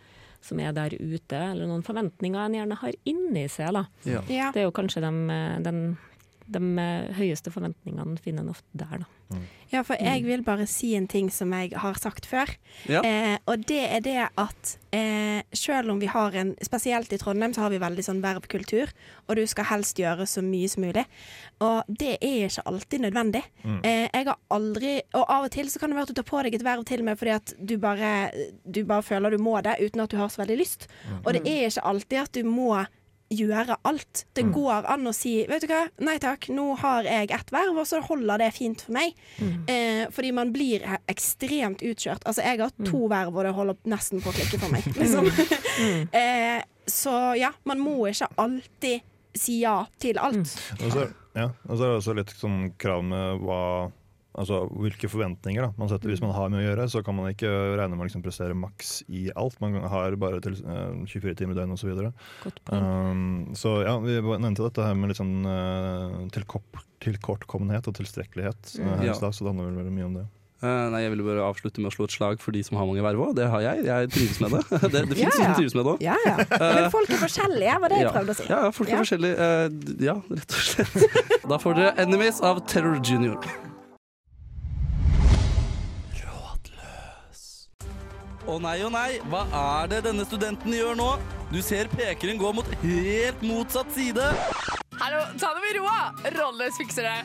[0.45, 3.73] som er der ute, eller noen forventninger en gjerne har inni seg.
[3.73, 3.85] da.
[4.05, 4.21] Ja.
[4.29, 4.51] Ja.
[4.53, 5.97] Det er jo kanskje de, eh, den-
[6.47, 9.11] de eh, høyeste forventningene finner en ofte der, da.
[9.73, 12.51] Ja, for jeg vil bare si en ting som jeg har sagt før.
[12.87, 13.01] Ja.
[13.03, 17.55] Eh, og det er det at eh, selv om vi har en Spesielt i Trondheim
[17.57, 18.93] så har vi veldig sånn vervkultur,
[19.27, 21.05] og du skal helst gjøre så mye som mulig.
[21.65, 23.43] Og det er ikke alltid nødvendig.
[23.65, 26.29] Eh, jeg har aldri Og av og til så kan det være at du tar
[26.29, 28.11] på deg et verv til og med fordi at du bare,
[28.63, 30.87] du bare føler du må det, uten at du har så veldig lyst.
[31.25, 32.85] Og det er ikke alltid at du må
[33.39, 34.25] gjøre alt.
[34.37, 37.79] Det går an å si Vet du hva, nei takk, nå har jeg ett verv,
[37.81, 39.17] og så holder det fint for meg.
[39.71, 42.25] Eh, fordi man blir ekstremt utkjørt.
[42.25, 44.87] Altså, jeg har to verv, og det holder nesten på å klikke for meg.
[45.01, 45.29] Liksom.
[46.21, 50.55] eh, så ja, man må ikke alltid si ja til alt.
[50.81, 53.61] Og så, ja, og så er det også litt sånn krav med hva
[54.35, 55.71] Altså hvilke forventninger da.
[55.79, 56.11] man setter.
[56.11, 57.47] Hvis man har med å gjøre, så kan man ikke
[57.79, 59.61] regne med å liksom prestere maks i alt.
[59.63, 61.93] Man har bare til uh, 24 timer i døgnet osv.
[61.95, 67.95] Så, um, så ja, vi nevnte dette her med litt sånn uh, tilkort, tilkortkommenhet og
[68.01, 69.13] tilstrekkelighet Uh, her Ja.
[69.13, 70.25] i stad, så det handler vel veldig mye om det.
[70.65, 72.87] Eh, nei, Jeg ville bare avslutte med å slå et slag for de som har
[72.89, 73.35] mange verv òg.
[73.37, 73.83] Det har jeg.
[73.85, 74.63] Jeg trives med det.
[74.95, 75.45] Det, det Ja, finnes ja.
[75.45, 76.01] som trives med det òg.
[76.07, 76.37] Ja, ja.
[76.79, 78.47] Men folk er forskjellige, var det jeg prøvde å si.
[78.49, 79.03] Ja, ja, folk er Ja.
[79.05, 79.37] forskjellige.
[79.37, 81.21] eh, ja, rett og slett.
[81.53, 83.37] Da får dere Enemies av Terror Junior.
[88.45, 91.07] Å nei, å nei, hva er det denne studenten gjør nå?
[91.53, 94.27] Du ser pekeren gå mot helt motsatt side.
[95.01, 95.87] Hallo, ta det med ro!
[96.37, 97.17] Rolles, fikser det.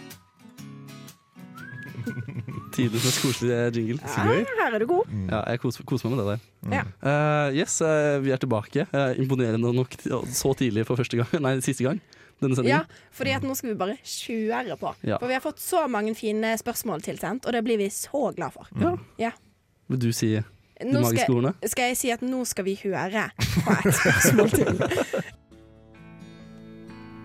[2.75, 3.97] Tidenes mest koselige jingle.
[3.99, 4.23] Ja,
[4.62, 5.12] her er du god.
[5.27, 6.45] Ja, jeg koser, koser meg med det der.
[6.77, 6.84] Ja.
[7.12, 8.86] Eh, yes, eh, vi er tilbake.
[8.88, 11.99] Eh, imponerende nok t- så tidlig for første gang, nei, siste gang.
[12.39, 12.93] Denne Ja, sendingen.
[13.19, 14.93] fordi at nå skal vi bare kjøre på.
[15.03, 15.17] Ja.
[15.19, 18.55] For vi har fått så mange fine spørsmål tilsendt, og det blir vi så glad
[18.55, 18.69] for.
[18.79, 18.93] Ja.
[19.19, 19.34] Ja.
[19.91, 20.32] Vil du si
[20.80, 21.70] Nå magiske skal, ordene?
[21.72, 24.70] skal jeg si at nå skal vi høre på et spørsmål til.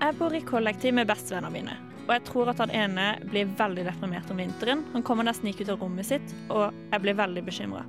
[0.05, 3.87] Jeg bor i kollektiv med bestevennene mine, og jeg tror at han ene blir veldig
[3.87, 4.83] deprimert om vinteren.
[4.93, 7.87] Han kommer nesten ikke ut av rommet sitt, og jeg blir veldig bekymra.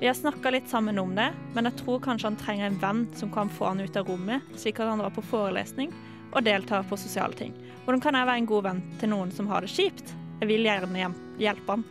[0.00, 3.04] Vi har snakka litt sammen om det, men jeg tror kanskje han trenger en venn
[3.14, 5.94] som kan få han ut av rommet, slik at han drar på forelesning
[6.32, 7.54] og deltar på sosiale ting.
[7.84, 10.10] Hvordan kan jeg være en god venn til noen som har det kjipt?
[10.40, 11.86] Jeg vil gjerne hjelpe han.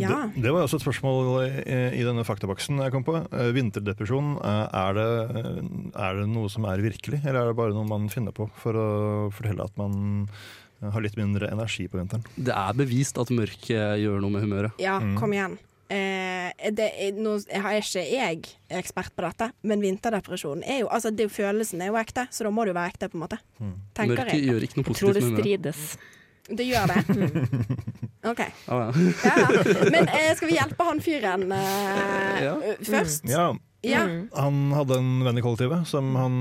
[0.00, 0.26] Ja.
[0.34, 3.16] Det, det var også et spørsmål i, i denne faktaboksen jeg kom på.
[3.32, 5.06] Eh, Vinterdepresjon, eh, er det,
[5.40, 5.62] eh,
[6.04, 8.76] er det noe som er virkelig, eller er det bare noe man finner på for
[8.76, 8.88] å
[9.32, 10.28] fortelle at man
[10.82, 12.24] eh, har litt mindre energi på vinteren?
[12.36, 14.72] Det er bevist at mørk eh, gjør noe med humøret.
[14.82, 15.16] Ja, Mm.
[15.18, 15.58] kom igjen.
[15.90, 16.86] Eh, det
[17.18, 18.44] nå er ikke jeg
[18.78, 22.50] ekspert på dette, men vinterdepresjonen er jo Altså, det følelsen er jo ekte, så da
[22.54, 23.38] må det jo være ekte, på en måte.
[23.58, 23.72] Mm.
[24.12, 24.44] Mørket jeg.
[24.46, 24.94] gjør ikke noe positivt med humøret.
[24.94, 25.98] Jeg tror det med strides.
[26.50, 27.00] Det gjør det.
[28.30, 28.40] OK.
[28.66, 28.90] Ja.
[29.90, 32.54] Men eh, skal vi hjelpe han fyren eh, Ja.
[32.84, 33.24] først?
[33.30, 33.50] Ja,
[33.86, 34.02] Ja.
[34.04, 34.26] Mm.
[34.36, 36.34] Han hadde en venn i kollektivet som han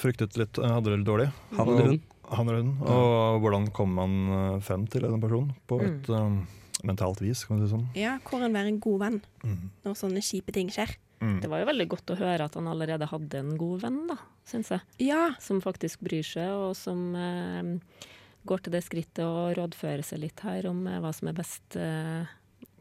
[0.00, 1.28] fryktet litt eh, hadde det litt dårlig.
[1.58, 2.00] Han eller hun?
[2.32, 2.70] Han eller hun.
[2.88, 6.38] Og hvordan kom man eh, frem til en person på et eh,
[6.88, 7.84] mentalt vis, kan man si det sånn.
[7.98, 8.14] ja.
[8.30, 9.58] Hvordan være en god venn Mm.
[9.84, 10.96] når sånne kjipe ting skjer.
[11.22, 14.16] Det var jo veldig godt å høre at han allerede hadde en god venn, da,
[14.48, 14.80] syns jeg.
[15.06, 15.28] Ja.
[15.38, 17.68] Som faktisk bryr seg, og som eh,
[18.46, 21.76] går til det skrittet å rådføre seg litt her om eh, hva som er best,
[21.76, 22.26] eh,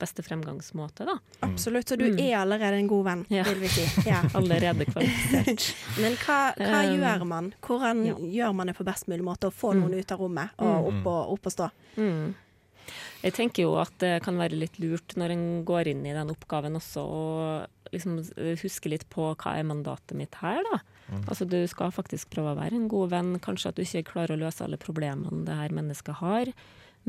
[0.01, 1.15] beste fremgangsmåte, da.
[1.45, 1.87] Absolutt.
[1.89, 2.19] Så du Mm.
[2.19, 3.43] er allerede en god venn, Ja.
[3.43, 3.85] vil vi si.
[4.09, 4.21] Ja.
[4.33, 5.75] Allerede kvalifisert.
[6.01, 7.53] Men hva, hva Um, gjør man?
[7.61, 8.15] Hvordan ja.
[8.15, 9.47] gjør man det på best mulig måte?
[9.49, 11.69] Å få noen ut av rommet og opp og, opp og stå?
[11.97, 12.33] Mm.
[13.21, 16.31] Jeg tenker jo at det kan være litt lurt når en går inn i den
[16.33, 18.17] oppgaven også, å liksom
[18.63, 20.79] huske litt på hva er mandatet mitt her, da.
[21.19, 23.35] Altså Du skal faktisk prøve å være en god venn.
[23.43, 26.51] Kanskje at du ikke klarer å løse alle problemene det her mennesket har,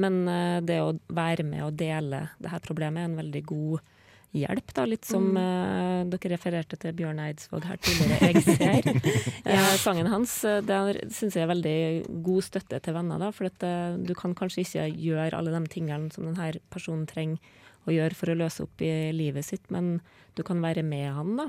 [0.00, 3.90] men eh, det å være med og dele det her problemet er en veldig god
[4.32, 4.86] hjelp, da.
[4.88, 8.30] Litt som eh, dere refererte til Bjørn Eidsvåg her tidligere.
[8.32, 8.88] Jeg ser.
[9.50, 10.78] uh, sangen hans det
[11.12, 11.76] syns jeg er veldig
[12.24, 13.28] god støtte til venner, da.
[13.36, 17.60] For at, uh, du kan kanskje ikke gjøre alle de tingene som denne personen trenger
[17.86, 20.00] å gjøre for å løse opp i livet sitt, men
[20.34, 21.46] du kan være med han, da.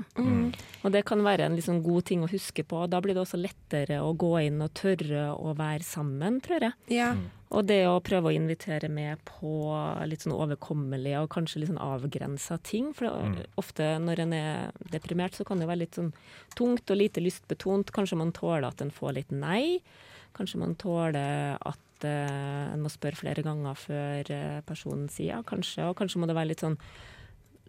[0.84, 2.82] Og det kan være en liksom god ting å huske på.
[2.82, 6.60] og Da blir det også lettere å gå inn og tørre å være sammen, tror
[6.66, 6.72] jeg.
[6.92, 7.14] Ja.
[7.54, 9.54] Og det å prøve å invitere med på
[10.10, 12.92] litt sånn overkommelige og kanskje litt sånn avgrensa ting.
[12.92, 16.12] For det- ofte når en er deprimert, så kan det være litt sånn
[16.54, 17.92] tungt og lite lystbetont.
[17.92, 19.80] Kanskje man tåler at en får litt nei.
[20.34, 25.42] Kanskje man tåler at eh, en må spørre flere ganger før eh, personen sier ja,
[25.46, 25.88] kanskje.
[25.90, 26.78] Og kanskje må det være litt sånn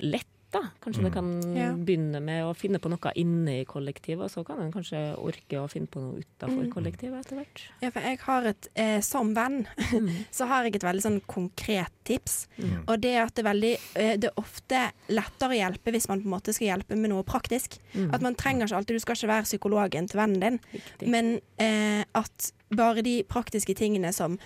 [0.03, 0.61] lett da.
[0.83, 1.69] Kanskje det kan Ja.
[1.75, 5.59] begynne med å finne på noe inne i kollektivet, og så kan en kanskje orke
[5.61, 6.71] å finne på noe utafor Mm.
[6.73, 7.61] kollektivet etter hvert.
[7.83, 9.67] Ja, for jeg har et, eh, som venn,
[10.31, 12.47] så har jeg et veldig sånn konkret tips.
[12.59, 12.83] Mm.
[12.87, 16.07] Og det er at det er veldig eh, Det er ofte lettere å hjelpe hvis
[16.07, 17.79] man på en måte skal hjelpe med noe praktisk.
[17.93, 18.13] Mm.
[18.13, 21.07] At man trenger ikke alltid Du skal ikke være psykologen til vennen din, Riktig.
[21.09, 24.37] men eh, at bare de praktiske tingene som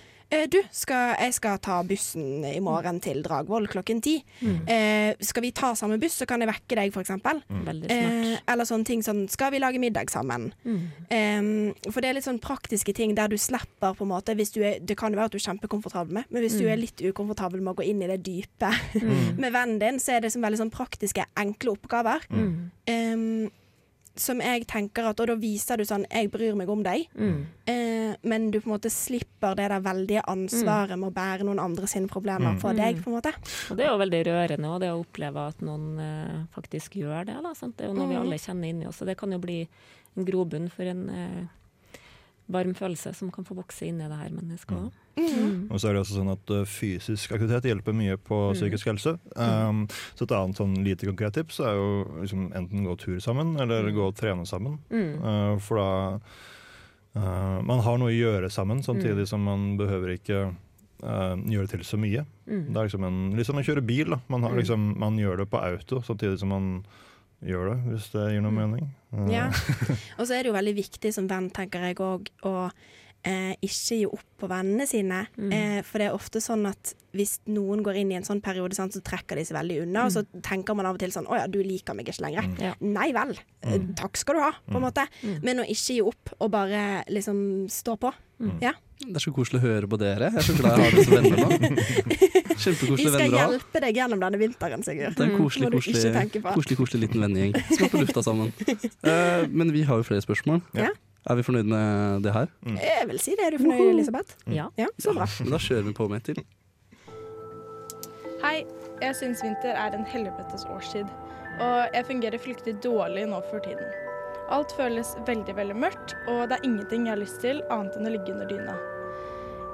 [0.50, 4.16] du, skal, jeg skal ta bussen i morgen til Dragvoll klokken ti.
[4.40, 4.58] Mm.
[4.70, 7.42] Eh, skal vi ta samme buss, så kan jeg vekke deg, eksempel.
[7.66, 10.52] Veldig Eh, eller sånne ting sånn Skal vi lage middag sammen?
[10.64, 10.82] Mm.
[11.10, 14.52] Eh, for det er litt sånn praktiske ting der du slipper på en måte hvis
[14.54, 16.72] du er, Det kan jo være at du er kjempekomfortabel med, men hvis du Mm.
[16.72, 19.36] er litt ukomfortabel med å gå inn i det dype Mm.
[19.42, 22.20] med vennen din, så er det sånn veldig sånn praktiske, enkle oppgaver.
[24.14, 24.20] Mm.
[24.20, 27.46] som jeg tenker at Og da viser du sånn 'Jeg bryr meg om deg', Mm.
[27.66, 31.58] eh, men du på en måte slipper det der veldige ansvaret med å bære noen
[31.60, 32.60] andre sine problemer Mm.
[32.60, 33.32] for deg, på en måte.
[33.70, 37.24] Og det er jo veldig rørende og det å oppleve at noen eh, faktisk gjør
[37.26, 37.42] det.
[37.42, 37.76] Da, sant?
[37.76, 38.20] Det er jo noe vi Mm.
[38.22, 39.68] alle kjenner inni oss, og det kan jo bli
[40.16, 41.46] en grobunn for en eh,
[42.50, 44.92] varm følelse som kan få vokse inni det her mennesket òg.
[45.20, 45.66] Mm.
[45.70, 48.56] Og så er det også sånn at uh, fysisk aktivitet hjelper mye på Mm.
[48.56, 49.12] psykisk helse.
[49.36, 49.84] Um,
[50.16, 51.90] så et annet sånn lite konkret tips er jo
[52.22, 53.94] liksom enten gå tur sammen, eller Mm.
[53.98, 54.78] gå og trene sammen.
[54.90, 55.12] Mm.
[55.22, 55.90] Uh, for da
[57.16, 60.40] uh, Man har noe å gjøre sammen, samtidig som man behøver ikke
[61.04, 62.24] uh, gjøre til så mye.
[62.46, 64.10] Det er liksom en, liksom som å kjøre bil.
[64.14, 64.20] Da.
[64.28, 66.70] Man, har liksom, man gjør det på auto, samtidig som man
[67.40, 68.90] gjør det, hvis det gir noe mening.
[69.32, 69.46] Ja.
[70.18, 72.68] Og så er det jo veldig viktig som venn, tenker jeg òg, å
[73.24, 75.26] eh, ikke gi opp på vennene sine.
[75.36, 75.52] Mm.
[75.52, 78.72] Eh, for det er ofte sånn at hvis noen går inn i en sånn periode,
[78.78, 80.04] sant, så trekker de seg veldig unna.
[80.06, 82.46] Og så tenker man av og til sånn Å ja, du liker meg ikke lenger.
[82.46, 82.60] Mm.
[82.62, 82.74] Ja.
[82.80, 83.34] Nei vel.
[83.62, 83.94] Eh, Mm.
[83.98, 84.86] Takk skal du ha, på en Mm.
[84.88, 85.06] måte.
[85.22, 85.42] Mm.
[85.42, 88.12] Men å ikke gi opp og bare liksom stå på.
[89.00, 90.30] Det er så koselig å høre på dere.
[90.30, 91.48] Jeg er så glad jeg har dere som venner nå.
[92.20, 93.44] Vi Kjempekoselige skal venner å ha.
[93.50, 95.14] hjelpe deg gjennom denne vinteren, Sigurd.
[95.16, 98.52] Det er en koselig, koselig, koselig, koselig liten vennegjeng som er på lufta sammen.
[99.00, 100.60] Uh, men vi har jo flere spørsmål.
[100.76, 100.90] Ja.
[101.28, 102.48] Er vi fornøyd med det her?
[102.80, 103.44] Jeg vil si det.
[103.46, 104.36] Er du fornøyd, Elisabeth?
[104.48, 104.68] Ja.
[104.80, 105.26] Ja, så bra.
[105.40, 106.44] Men da kjører vi på med et til.
[108.40, 108.62] Hei,
[109.02, 111.08] jeg syns vinter er en helvetes årstid,
[111.60, 113.90] og jeg fungerer fryktelig dårlig nå for tiden.
[114.50, 118.08] Alt føles veldig, veldig mørkt, og det er ingenting jeg har lyst til annet enn
[118.08, 118.78] å ligge under dyna.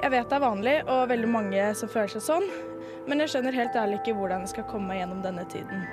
[0.02, 2.48] Jeg vet det er vanlig, og veldig mange som føler seg sånn,
[3.06, 5.87] men jeg skjønner helt ærlig ikke hvordan jeg skal komme meg gjennom denne tiden.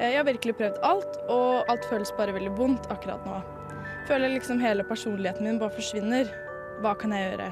[0.00, 3.38] Eh, Jeg har virkelig prøvd alt, og alt føles bare veldig vondt akkurat nå.
[4.06, 6.28] Føler liksom hele personligheten min bare forsvinner.
[6.82, 7.48] Hva kan jeg gjøre?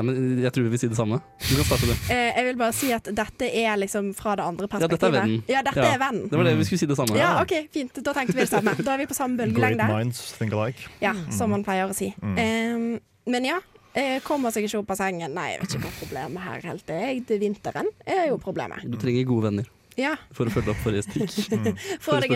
[0.00, 1.18] Nei, men jeg tror vi vil si det samme.
[1.44, 1.92] Du kan starte, du.
[2.14, 4.86] Eh, jeg vil bare si at dette er liksom fra det andre perspektivet.
[4.96, 5.42] Ja, dette er vennen.
[5.50, 5.90] Ja, dette Ja.
[5.94, 6.28] er vennen.
[6.30, 7.16] Det var det vi skulle si det samme.
[7.18, 7.92] Ja, OK, fint.
[8.02, 8.74] Da tenkte vi det samme.
[8.80, 9.76] Da er vi på samme bølgelengde.
[9.84, 10.88] Great minds think alike.
[11.02, 12.14] Ja, som man pleier å si.
[12.22, 12.38] Mm.
[12.38, 13.58] Em, men ja.
[13.94, 15.34] eh, Kommer seg ikke opp av sengen.
[15.34, 17.20] Nei, jeg vet ikke hva problemet her helt er.
[17.26, 18.86] Det vinteren er jo problemet.
[18.88, 19.68] Du trenger gode venner
[20.00, 20.16] Ja.
[20.36, 21.36] for å følge opp forrige stikk.
[22.06, 22.34] Få deg,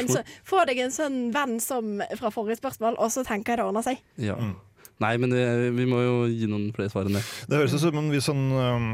[0.68, 4.05] deg en sånn venn som fra forrige spørsmål, og så tenker jeg det ordner seg.
[4.20, 4.38] Ja.
[4.38, 4.55] Mm.
[5.03, 5.42] Nei, men det,
[5.74, 7.22] vi må jo gi noen flere svar enn det.
[7.50, 8.87] Det høres ut som en viss sånn um,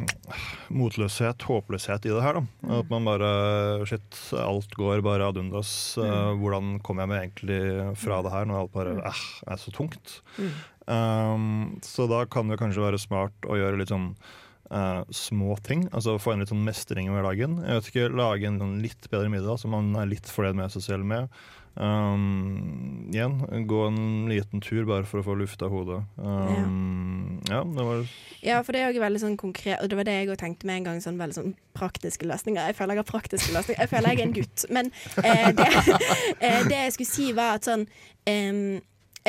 [0.72, 2.40] motløshet, håpløshet i det her.
[2.40, 2.78] da.
[2.80, 3.30] At man bare
[3.88, 4.08] Shit,
[4.40, 5.72] alt går bare ad undas.
[6.00, 7.60] Uh, hvordan kommer jeg meg egentlig
[8.00, 10.20] fra det her når alt bare eh, er så tungt?
[10.40, 10.52] Mm.
[10.90, 11.50] Um,
[11.84, 14.14] så da kan det kanskje være smart å gjøre litt sånn
[14.70, 15.86] eh, små ting.
[15.92, 17.60] Altså få en litt sånn mestring over dagen.
[17.64, 20.74] Jeg vet ikke, Lage en sånn litt bedre middag som man er litt fornøyd med
[20.76, 21.40] seg selv med.
[21.74, 26.00] Um, igjen, gå en liten tur bare for å få lufta hodet.
[26.18, 27.62] Um, ja.
[27.62, 28.02] det var
[28.42, 30.68] Ja, for det er jo veldig sånn konkret, og det var det jeg òg tenkte
[30.68, 32.72] med en gang, sånn veldig sånn praktiske løsninger.
[32.72, 33.80] Jeg føler jeg har praktiske løsninger.
[33.80, 34.66] Jeg føler jeg er en gutt.
[34.76, 35.68] Men eh, det,
[36.44, 37.86] eh, det jeg skulle si, var at sånn
[38.28, 38.80] eh,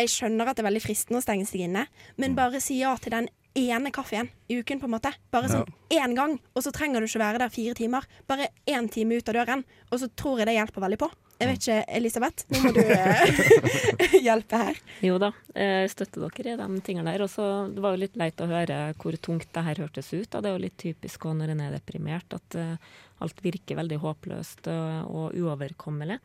[0.02, 1.86] Jeg skjønner at det er veldig fristende å stenge seg inne,
[2.18, 5.12] men bare si ja til den ene kaffen i uken, på en måte.
[5.34, 8.08] Bare sånn én gang, og så trenger du ikke være der fire timer.
[8.30, 11.12] Bare én time ut av døren, og så tror jeg det hjelper veldig på.
[11.42, 14.80] Jeg vet ikke, Elisabeth, nå må du eh, hjelpe her.
[15.02, 17.24] Jo da, jeg støtter dere i de tingene der.
[17.26, 20.30] Og så det var jo litt leit å høre hvor tungt det her hørtes ut.
[20.30, 20.38] Da.
[20.38, 22.92] Det er jo litt typisk også når en er deprimert, at uh,
[23.26, 26.20] alt virker veldig håpløst og, og uoverkommelig.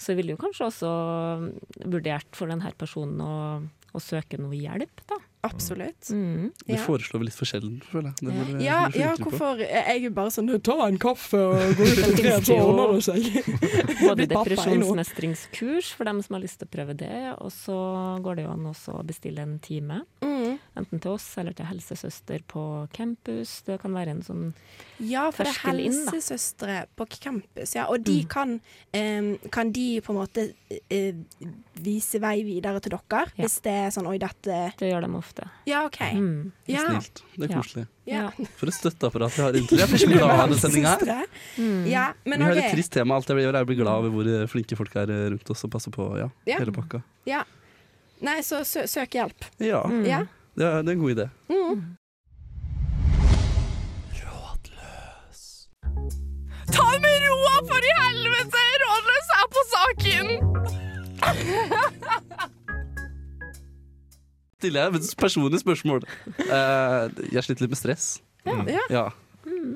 [0.00, 0.94] Så jeg ville jo kanskje også
[1.84, 3.36] vurdert for denne personen å,
[3.96, 5.18] å søke noe hjelp, da.
[5.46, 6.08] Absolutt.
[6.10, 6.50] Mm.
[6.66, 6.80] Vi Ja.
[6.82, 8.16] foreslår vel litt for sjelden, føler jeg.
[8.26, 8.88] Det Ja.
[8.88, 12.16] Ja, ja, hvorfor Jeg er bare sånn Ta en kaffe og gå ut og Det
[12.16, 13.22] tre, så ordner det seg.
[14.08, 17.76] Både depresjonsmestringskurs for dem som har lyst til å prøve det, og så
[18.24, 20.00] går det jo an også å bestille en time.
[20.22, 20.35] Mm.
[20.76, 22.62] Enten til oss eller til helsesøster på
[22.92, 23.62] campus.
[23.66, 24.44] Det kan være en sånn
[25.00, 26.12] Ja, for det er Terskel inn, da.
[26.12, 27.86] helsesøstre på campus, ja.
[27.92, 28.28] Og de Mm.
[28.28, 28.60] kan,
[28.94, 30.54] um, kan de på en måte
[30.92, 31.50] uh,
[31.82, 33.44] vise vei videre til dere, Ja.
[33.44, 35.48] hvis det er sånn oi, dette Det gjør de ofte.
[35.66, 35.98] Ja, OK.
[36.14, 36.52] Mm.
[36.66, 36.84] Ja.
[36.86, 37.22] Snilt.
[37.36, 37.86] Det er koselig.
[38.06, 38.30] ja.
[38.58, 39.78] For et støtteapparat vi har inntil.
[39.78, 41.26] Jeg blir så glad av denne sendinga her.
[41.58, 41.86] Mm.
[41.90, 43.14] Ja, men Vi har et trist tema.
[43.16, 45.50] Alt jeg gjør, er å bli glad over hvor eh, flinke folk er eh, rundt
[45.50, 46.58] oss og passer på ja, Ja.
[46.58, 47.02] hele pakka.
[47.26, 47.44] Ja.
[48.22, 49.44] Nei, så sø søk hjelp.
[49.60, 50.06] Ja, Mm.
[50.08, 50.22] Ja.
[50.56, 51.26] Det er, det er en god idé.
[51.52, 51.78] Mm.
[56.76, 58.62] Ta det med roa, for i helvete!
[58.82, 60.26] Rådløs er på saken!
[64.56, 66.00] Stiller jeg et personlig spørsmål.
[66.40, 68.06] Uh, jeg sliter litt med stress.
[68.46, 68.56] Ja.
[68.90, 69.06] Ja.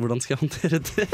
[0.01, 1.07] Hvordan skal jeg håndtere det?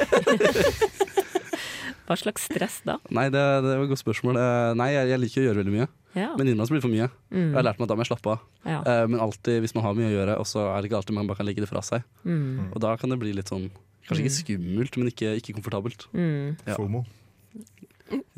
[2.06, 3.00] Hva slags stress da?
[3.10, 4.38] Nei, det, det var et godt spørsmål.
[4.38, 5.88] Eh, nei, jeg, jeg liker å gjøre veldig mye.
[6.16, 6.30] Ja.
[6.38, 7.08] Men innimellom blir det for mye.
[7.28, 7.42] Mm.
[7.42, 8.44] Jeg har lært meg at da må jeg slappe av.
[8.64, 8.78] Ja.
[8.86, 11.18] Uh, men alltid hvis man har mye å gjøre, og så er det ikke alltid
[11.18, 12.06] man bare kan legge det fra seg.
[12.24, 12.70] Mm.
[12.70, 13.68] Og da kan det bli litt sånn
[14.06, 16.04] Kanskje ikke skummelt, men ikke, ikke komfortabelt.
[16.14, 16.52] Mm.
[16.62, 16.76] Ja.
[16.76, 17.00] FOMO.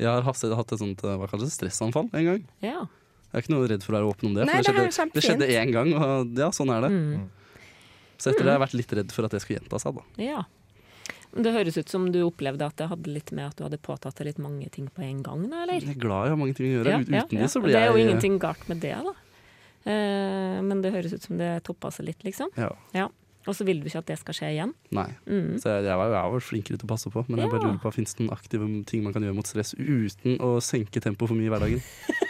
[0.01, 2.47] Jeg har hatt, hatt et sånt eh, hva kalles det, stressanfall en gang.
[2.65, 2.87] ja.
[3.29, 4.45] Jeg er ikke noe redd for å være åpen om det.
[4.49, 6.89] Nei, for det det, er skjedde, det skjedde én gang, og ja, sånn er det.
[6.89, 7.27] Mm.
[8.17, 9.99] Så etter det har jeg vært litt redd for at det skulle gjenta seg.
[9.99, 10.23] da.
[10.25, 10.39] ja.
[11.29, 14.17] Det høres ut som du opplevde at det hadde litt med at du hadde påtatt
[14.17, 15.83] deg litt mange ting på en gang, da, eller?
[15.83, 16.93] Jeg er glad jeg har mange ting å gjøre.
[16.95, 17.41] Ja, Uten ja, ja.
[17.43, 19.15] det så blir jeg Det er jo jeg ingenting galt med det, da.
[19.89, 22.49] Eh, men det høres ut som det toppa seg litt, liksom.
[22.57, 23.07] Ja.
[23.47, 24.73] Og så vil du ikke at det skal skje igjen.
[24.93, 25.07] Nei.
[25.25, 25.53] Mm.
[25.61, 27.79] Så jeg, jeg, var, jeg var flinkere til å passe på, men jeg bare lurer
[27.81, 31.31] på Fins det noen aktive ting man kan gjøre mot stress uten å senke tempoet
[31.31, 31.85] for mye i hverdagen?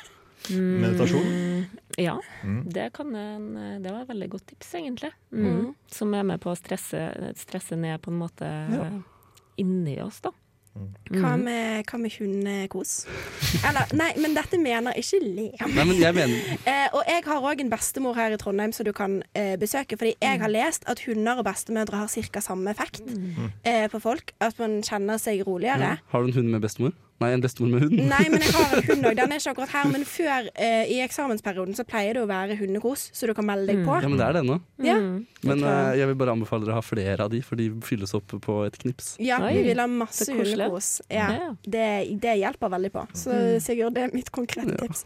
[0.50, 1.66] Mm, Meditasjon?
[2.00, 2.64] Ja, Mm.
[2.72, 5.12] det, kan en, det var et veldig godt tips, egentlig.
[5.32, 5.46] Mm.
[5.46, 5.76] Mm.
[5.92, 8.90] Som er med på å stresse, stresse ned på en måte Ja.
[9.58, 10.32] inni oss, da.
[11.12, 11.44] Hva Mm.
[11.44, 13.06] med, hva med hundekos?
[13.68, 15.50] Eller, nei, men dette mener ikke le.
[15.76, 16.38] Nei, men jeg mener
[16.70, 19.98] Eh, og jeg har òg en bestemor her i Trondheim som du kan eh, besøke.
[19.98, 22.40] Fordi jeg har lest at hunder og bestemødre har ca.
[22.40, 23.02] samme effekt
[23.66, 24.32] eh, på folk.
[24.40, 25.80] At man kjenner seg roligere.
[25.82, 25.96] ja.
[26.14, 26.94] Har du en hund med bestemor?
[27.20, 27.98] Nei, en bestemor med hund?
[28.10, 29.16] Nei, men jeg har en hund òg.
[29.20, 29.90] Den er ikke akkurat her.
[29.92, 33.68] Men før, eh, i eksamensperioden, så pleier det å være hundekos, så du kan melde
[33.74, 33.98] deg på.
[34.00, 34.60] Ja, men det er det ennå.
[34.88, 34.96] Ja.
[35.04, 35.18] Mm,
[35.50, 38.16] Men eh, jeg vil bare anbefale dere å ha flere av de, for de fylles
[38.16, 39.12] opp på et knips.
[39.20, 40.56] Ja, Oi, vi vil ha masse så koselig.
[40.70, 40.94] hundekos.
[41.12, 41.50] Ja, Ja.
[41.68, 41.86] det,
[42.24, 43.04] det hjelper veldig på.
[43.20, 43.36] Så
[43.68, 44.86] Sigurd, det er mitt konkrete Ja.
[44.88, 45.04] tips.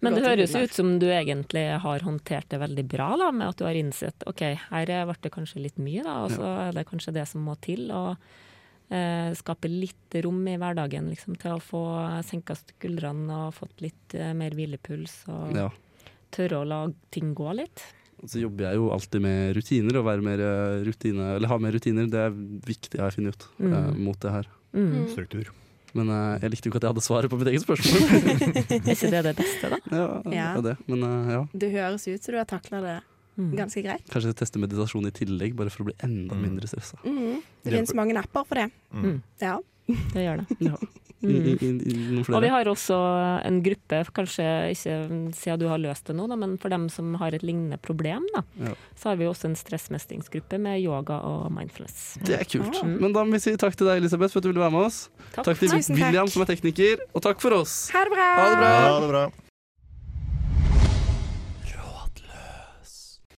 [0.00, 3.28] Men det til høres jo ut som du egentlig har håndtert det veldig bra, da,
[3.32, 4.40] med at du har innsett OK,
[4.72, 7.54] her ble det kanskje litt mye, da, og så er det kanskje det som må
[7.64, 7.86] til.
[7.94, 8.16] Og
[9.34, 11.82] skape litt rom i hverdagen liksom, til å få
[12.24, 15.70] senka skuldrene og fått litt eh, mer hvilepuls, og Ja.
[16.30, 16.80] tørre å la
[17.10, 17.82] ting gå litt.
[18.22, 21.58] Og så jobber jeg jo alltid med rutiner, og være mer eh, rutine, eller ha
[21.58, 22.06] mer rutiner.
[22.08, 22.30] Det er
[22.64, 23.72] viktig, har jeg funnet ut, Mm.
[23.74, 24.46] eh, mot det her.
[24.74, 25.08] Mm.
[25.12, 25.50] Struktur.
[25.94, 28.00] Men eh, jeg likte jo ikke at jeg hadde svaret på mitt eget spørsmål.
[28.84, 29.78] Er ikke det det beste, da?
[29.90, 30.60] ja, Ja.
[30.60, 30.76] det.
[30.88, 33.13] Men eh, ja, Du høres ut som du har takla det Mm.
[33.36, 34.04] Ganske greit.
[34.10, 36.42] kanskje teste meditasjon i tillegg, bare for å bli enda Mm.
[36.42, 36.96] mindre stressa.
[37.04, 37.40] Mm.
[37.64, 38.70] Det finnes mange apper for det.
[38.92, 39.22] Mm.
[39.40, 39.58] Ja.
[39.86, 40.56] Det gjør det.
[40.70, 40.76] Ja.
[41.24, 41.30] Mm.
[41.46, 42.96] i, i, Og vi har også
[43.48, 47.14] en gruppe, kanskje ikke siden du har løst det nå, da, men for dem som
[47.16, 48.74] har et lignende problem, da, Ja.
[48.94, 52.18] så har vi også en stressmestringsgruppe med yoga og mindfulness.
[52.28, 52.76] Det er kult.
[52.76, 52.84] Ah.
[52.84, 54.84] Men da må vi si takk til deg, Elisabeth, for at du ville være med
[54.84, 55.08] oss.
[55.32, 55.46] Takk.
[55.48, 56.04] Takk til Tusen takk.
[56.04, 57.88] William, som er tekniker, og takk for oss.
[57.96, 58.28] Ha det bra!
[58.36, 58.74] Ha det bra.
[58.84, 59.24] Ha det bra.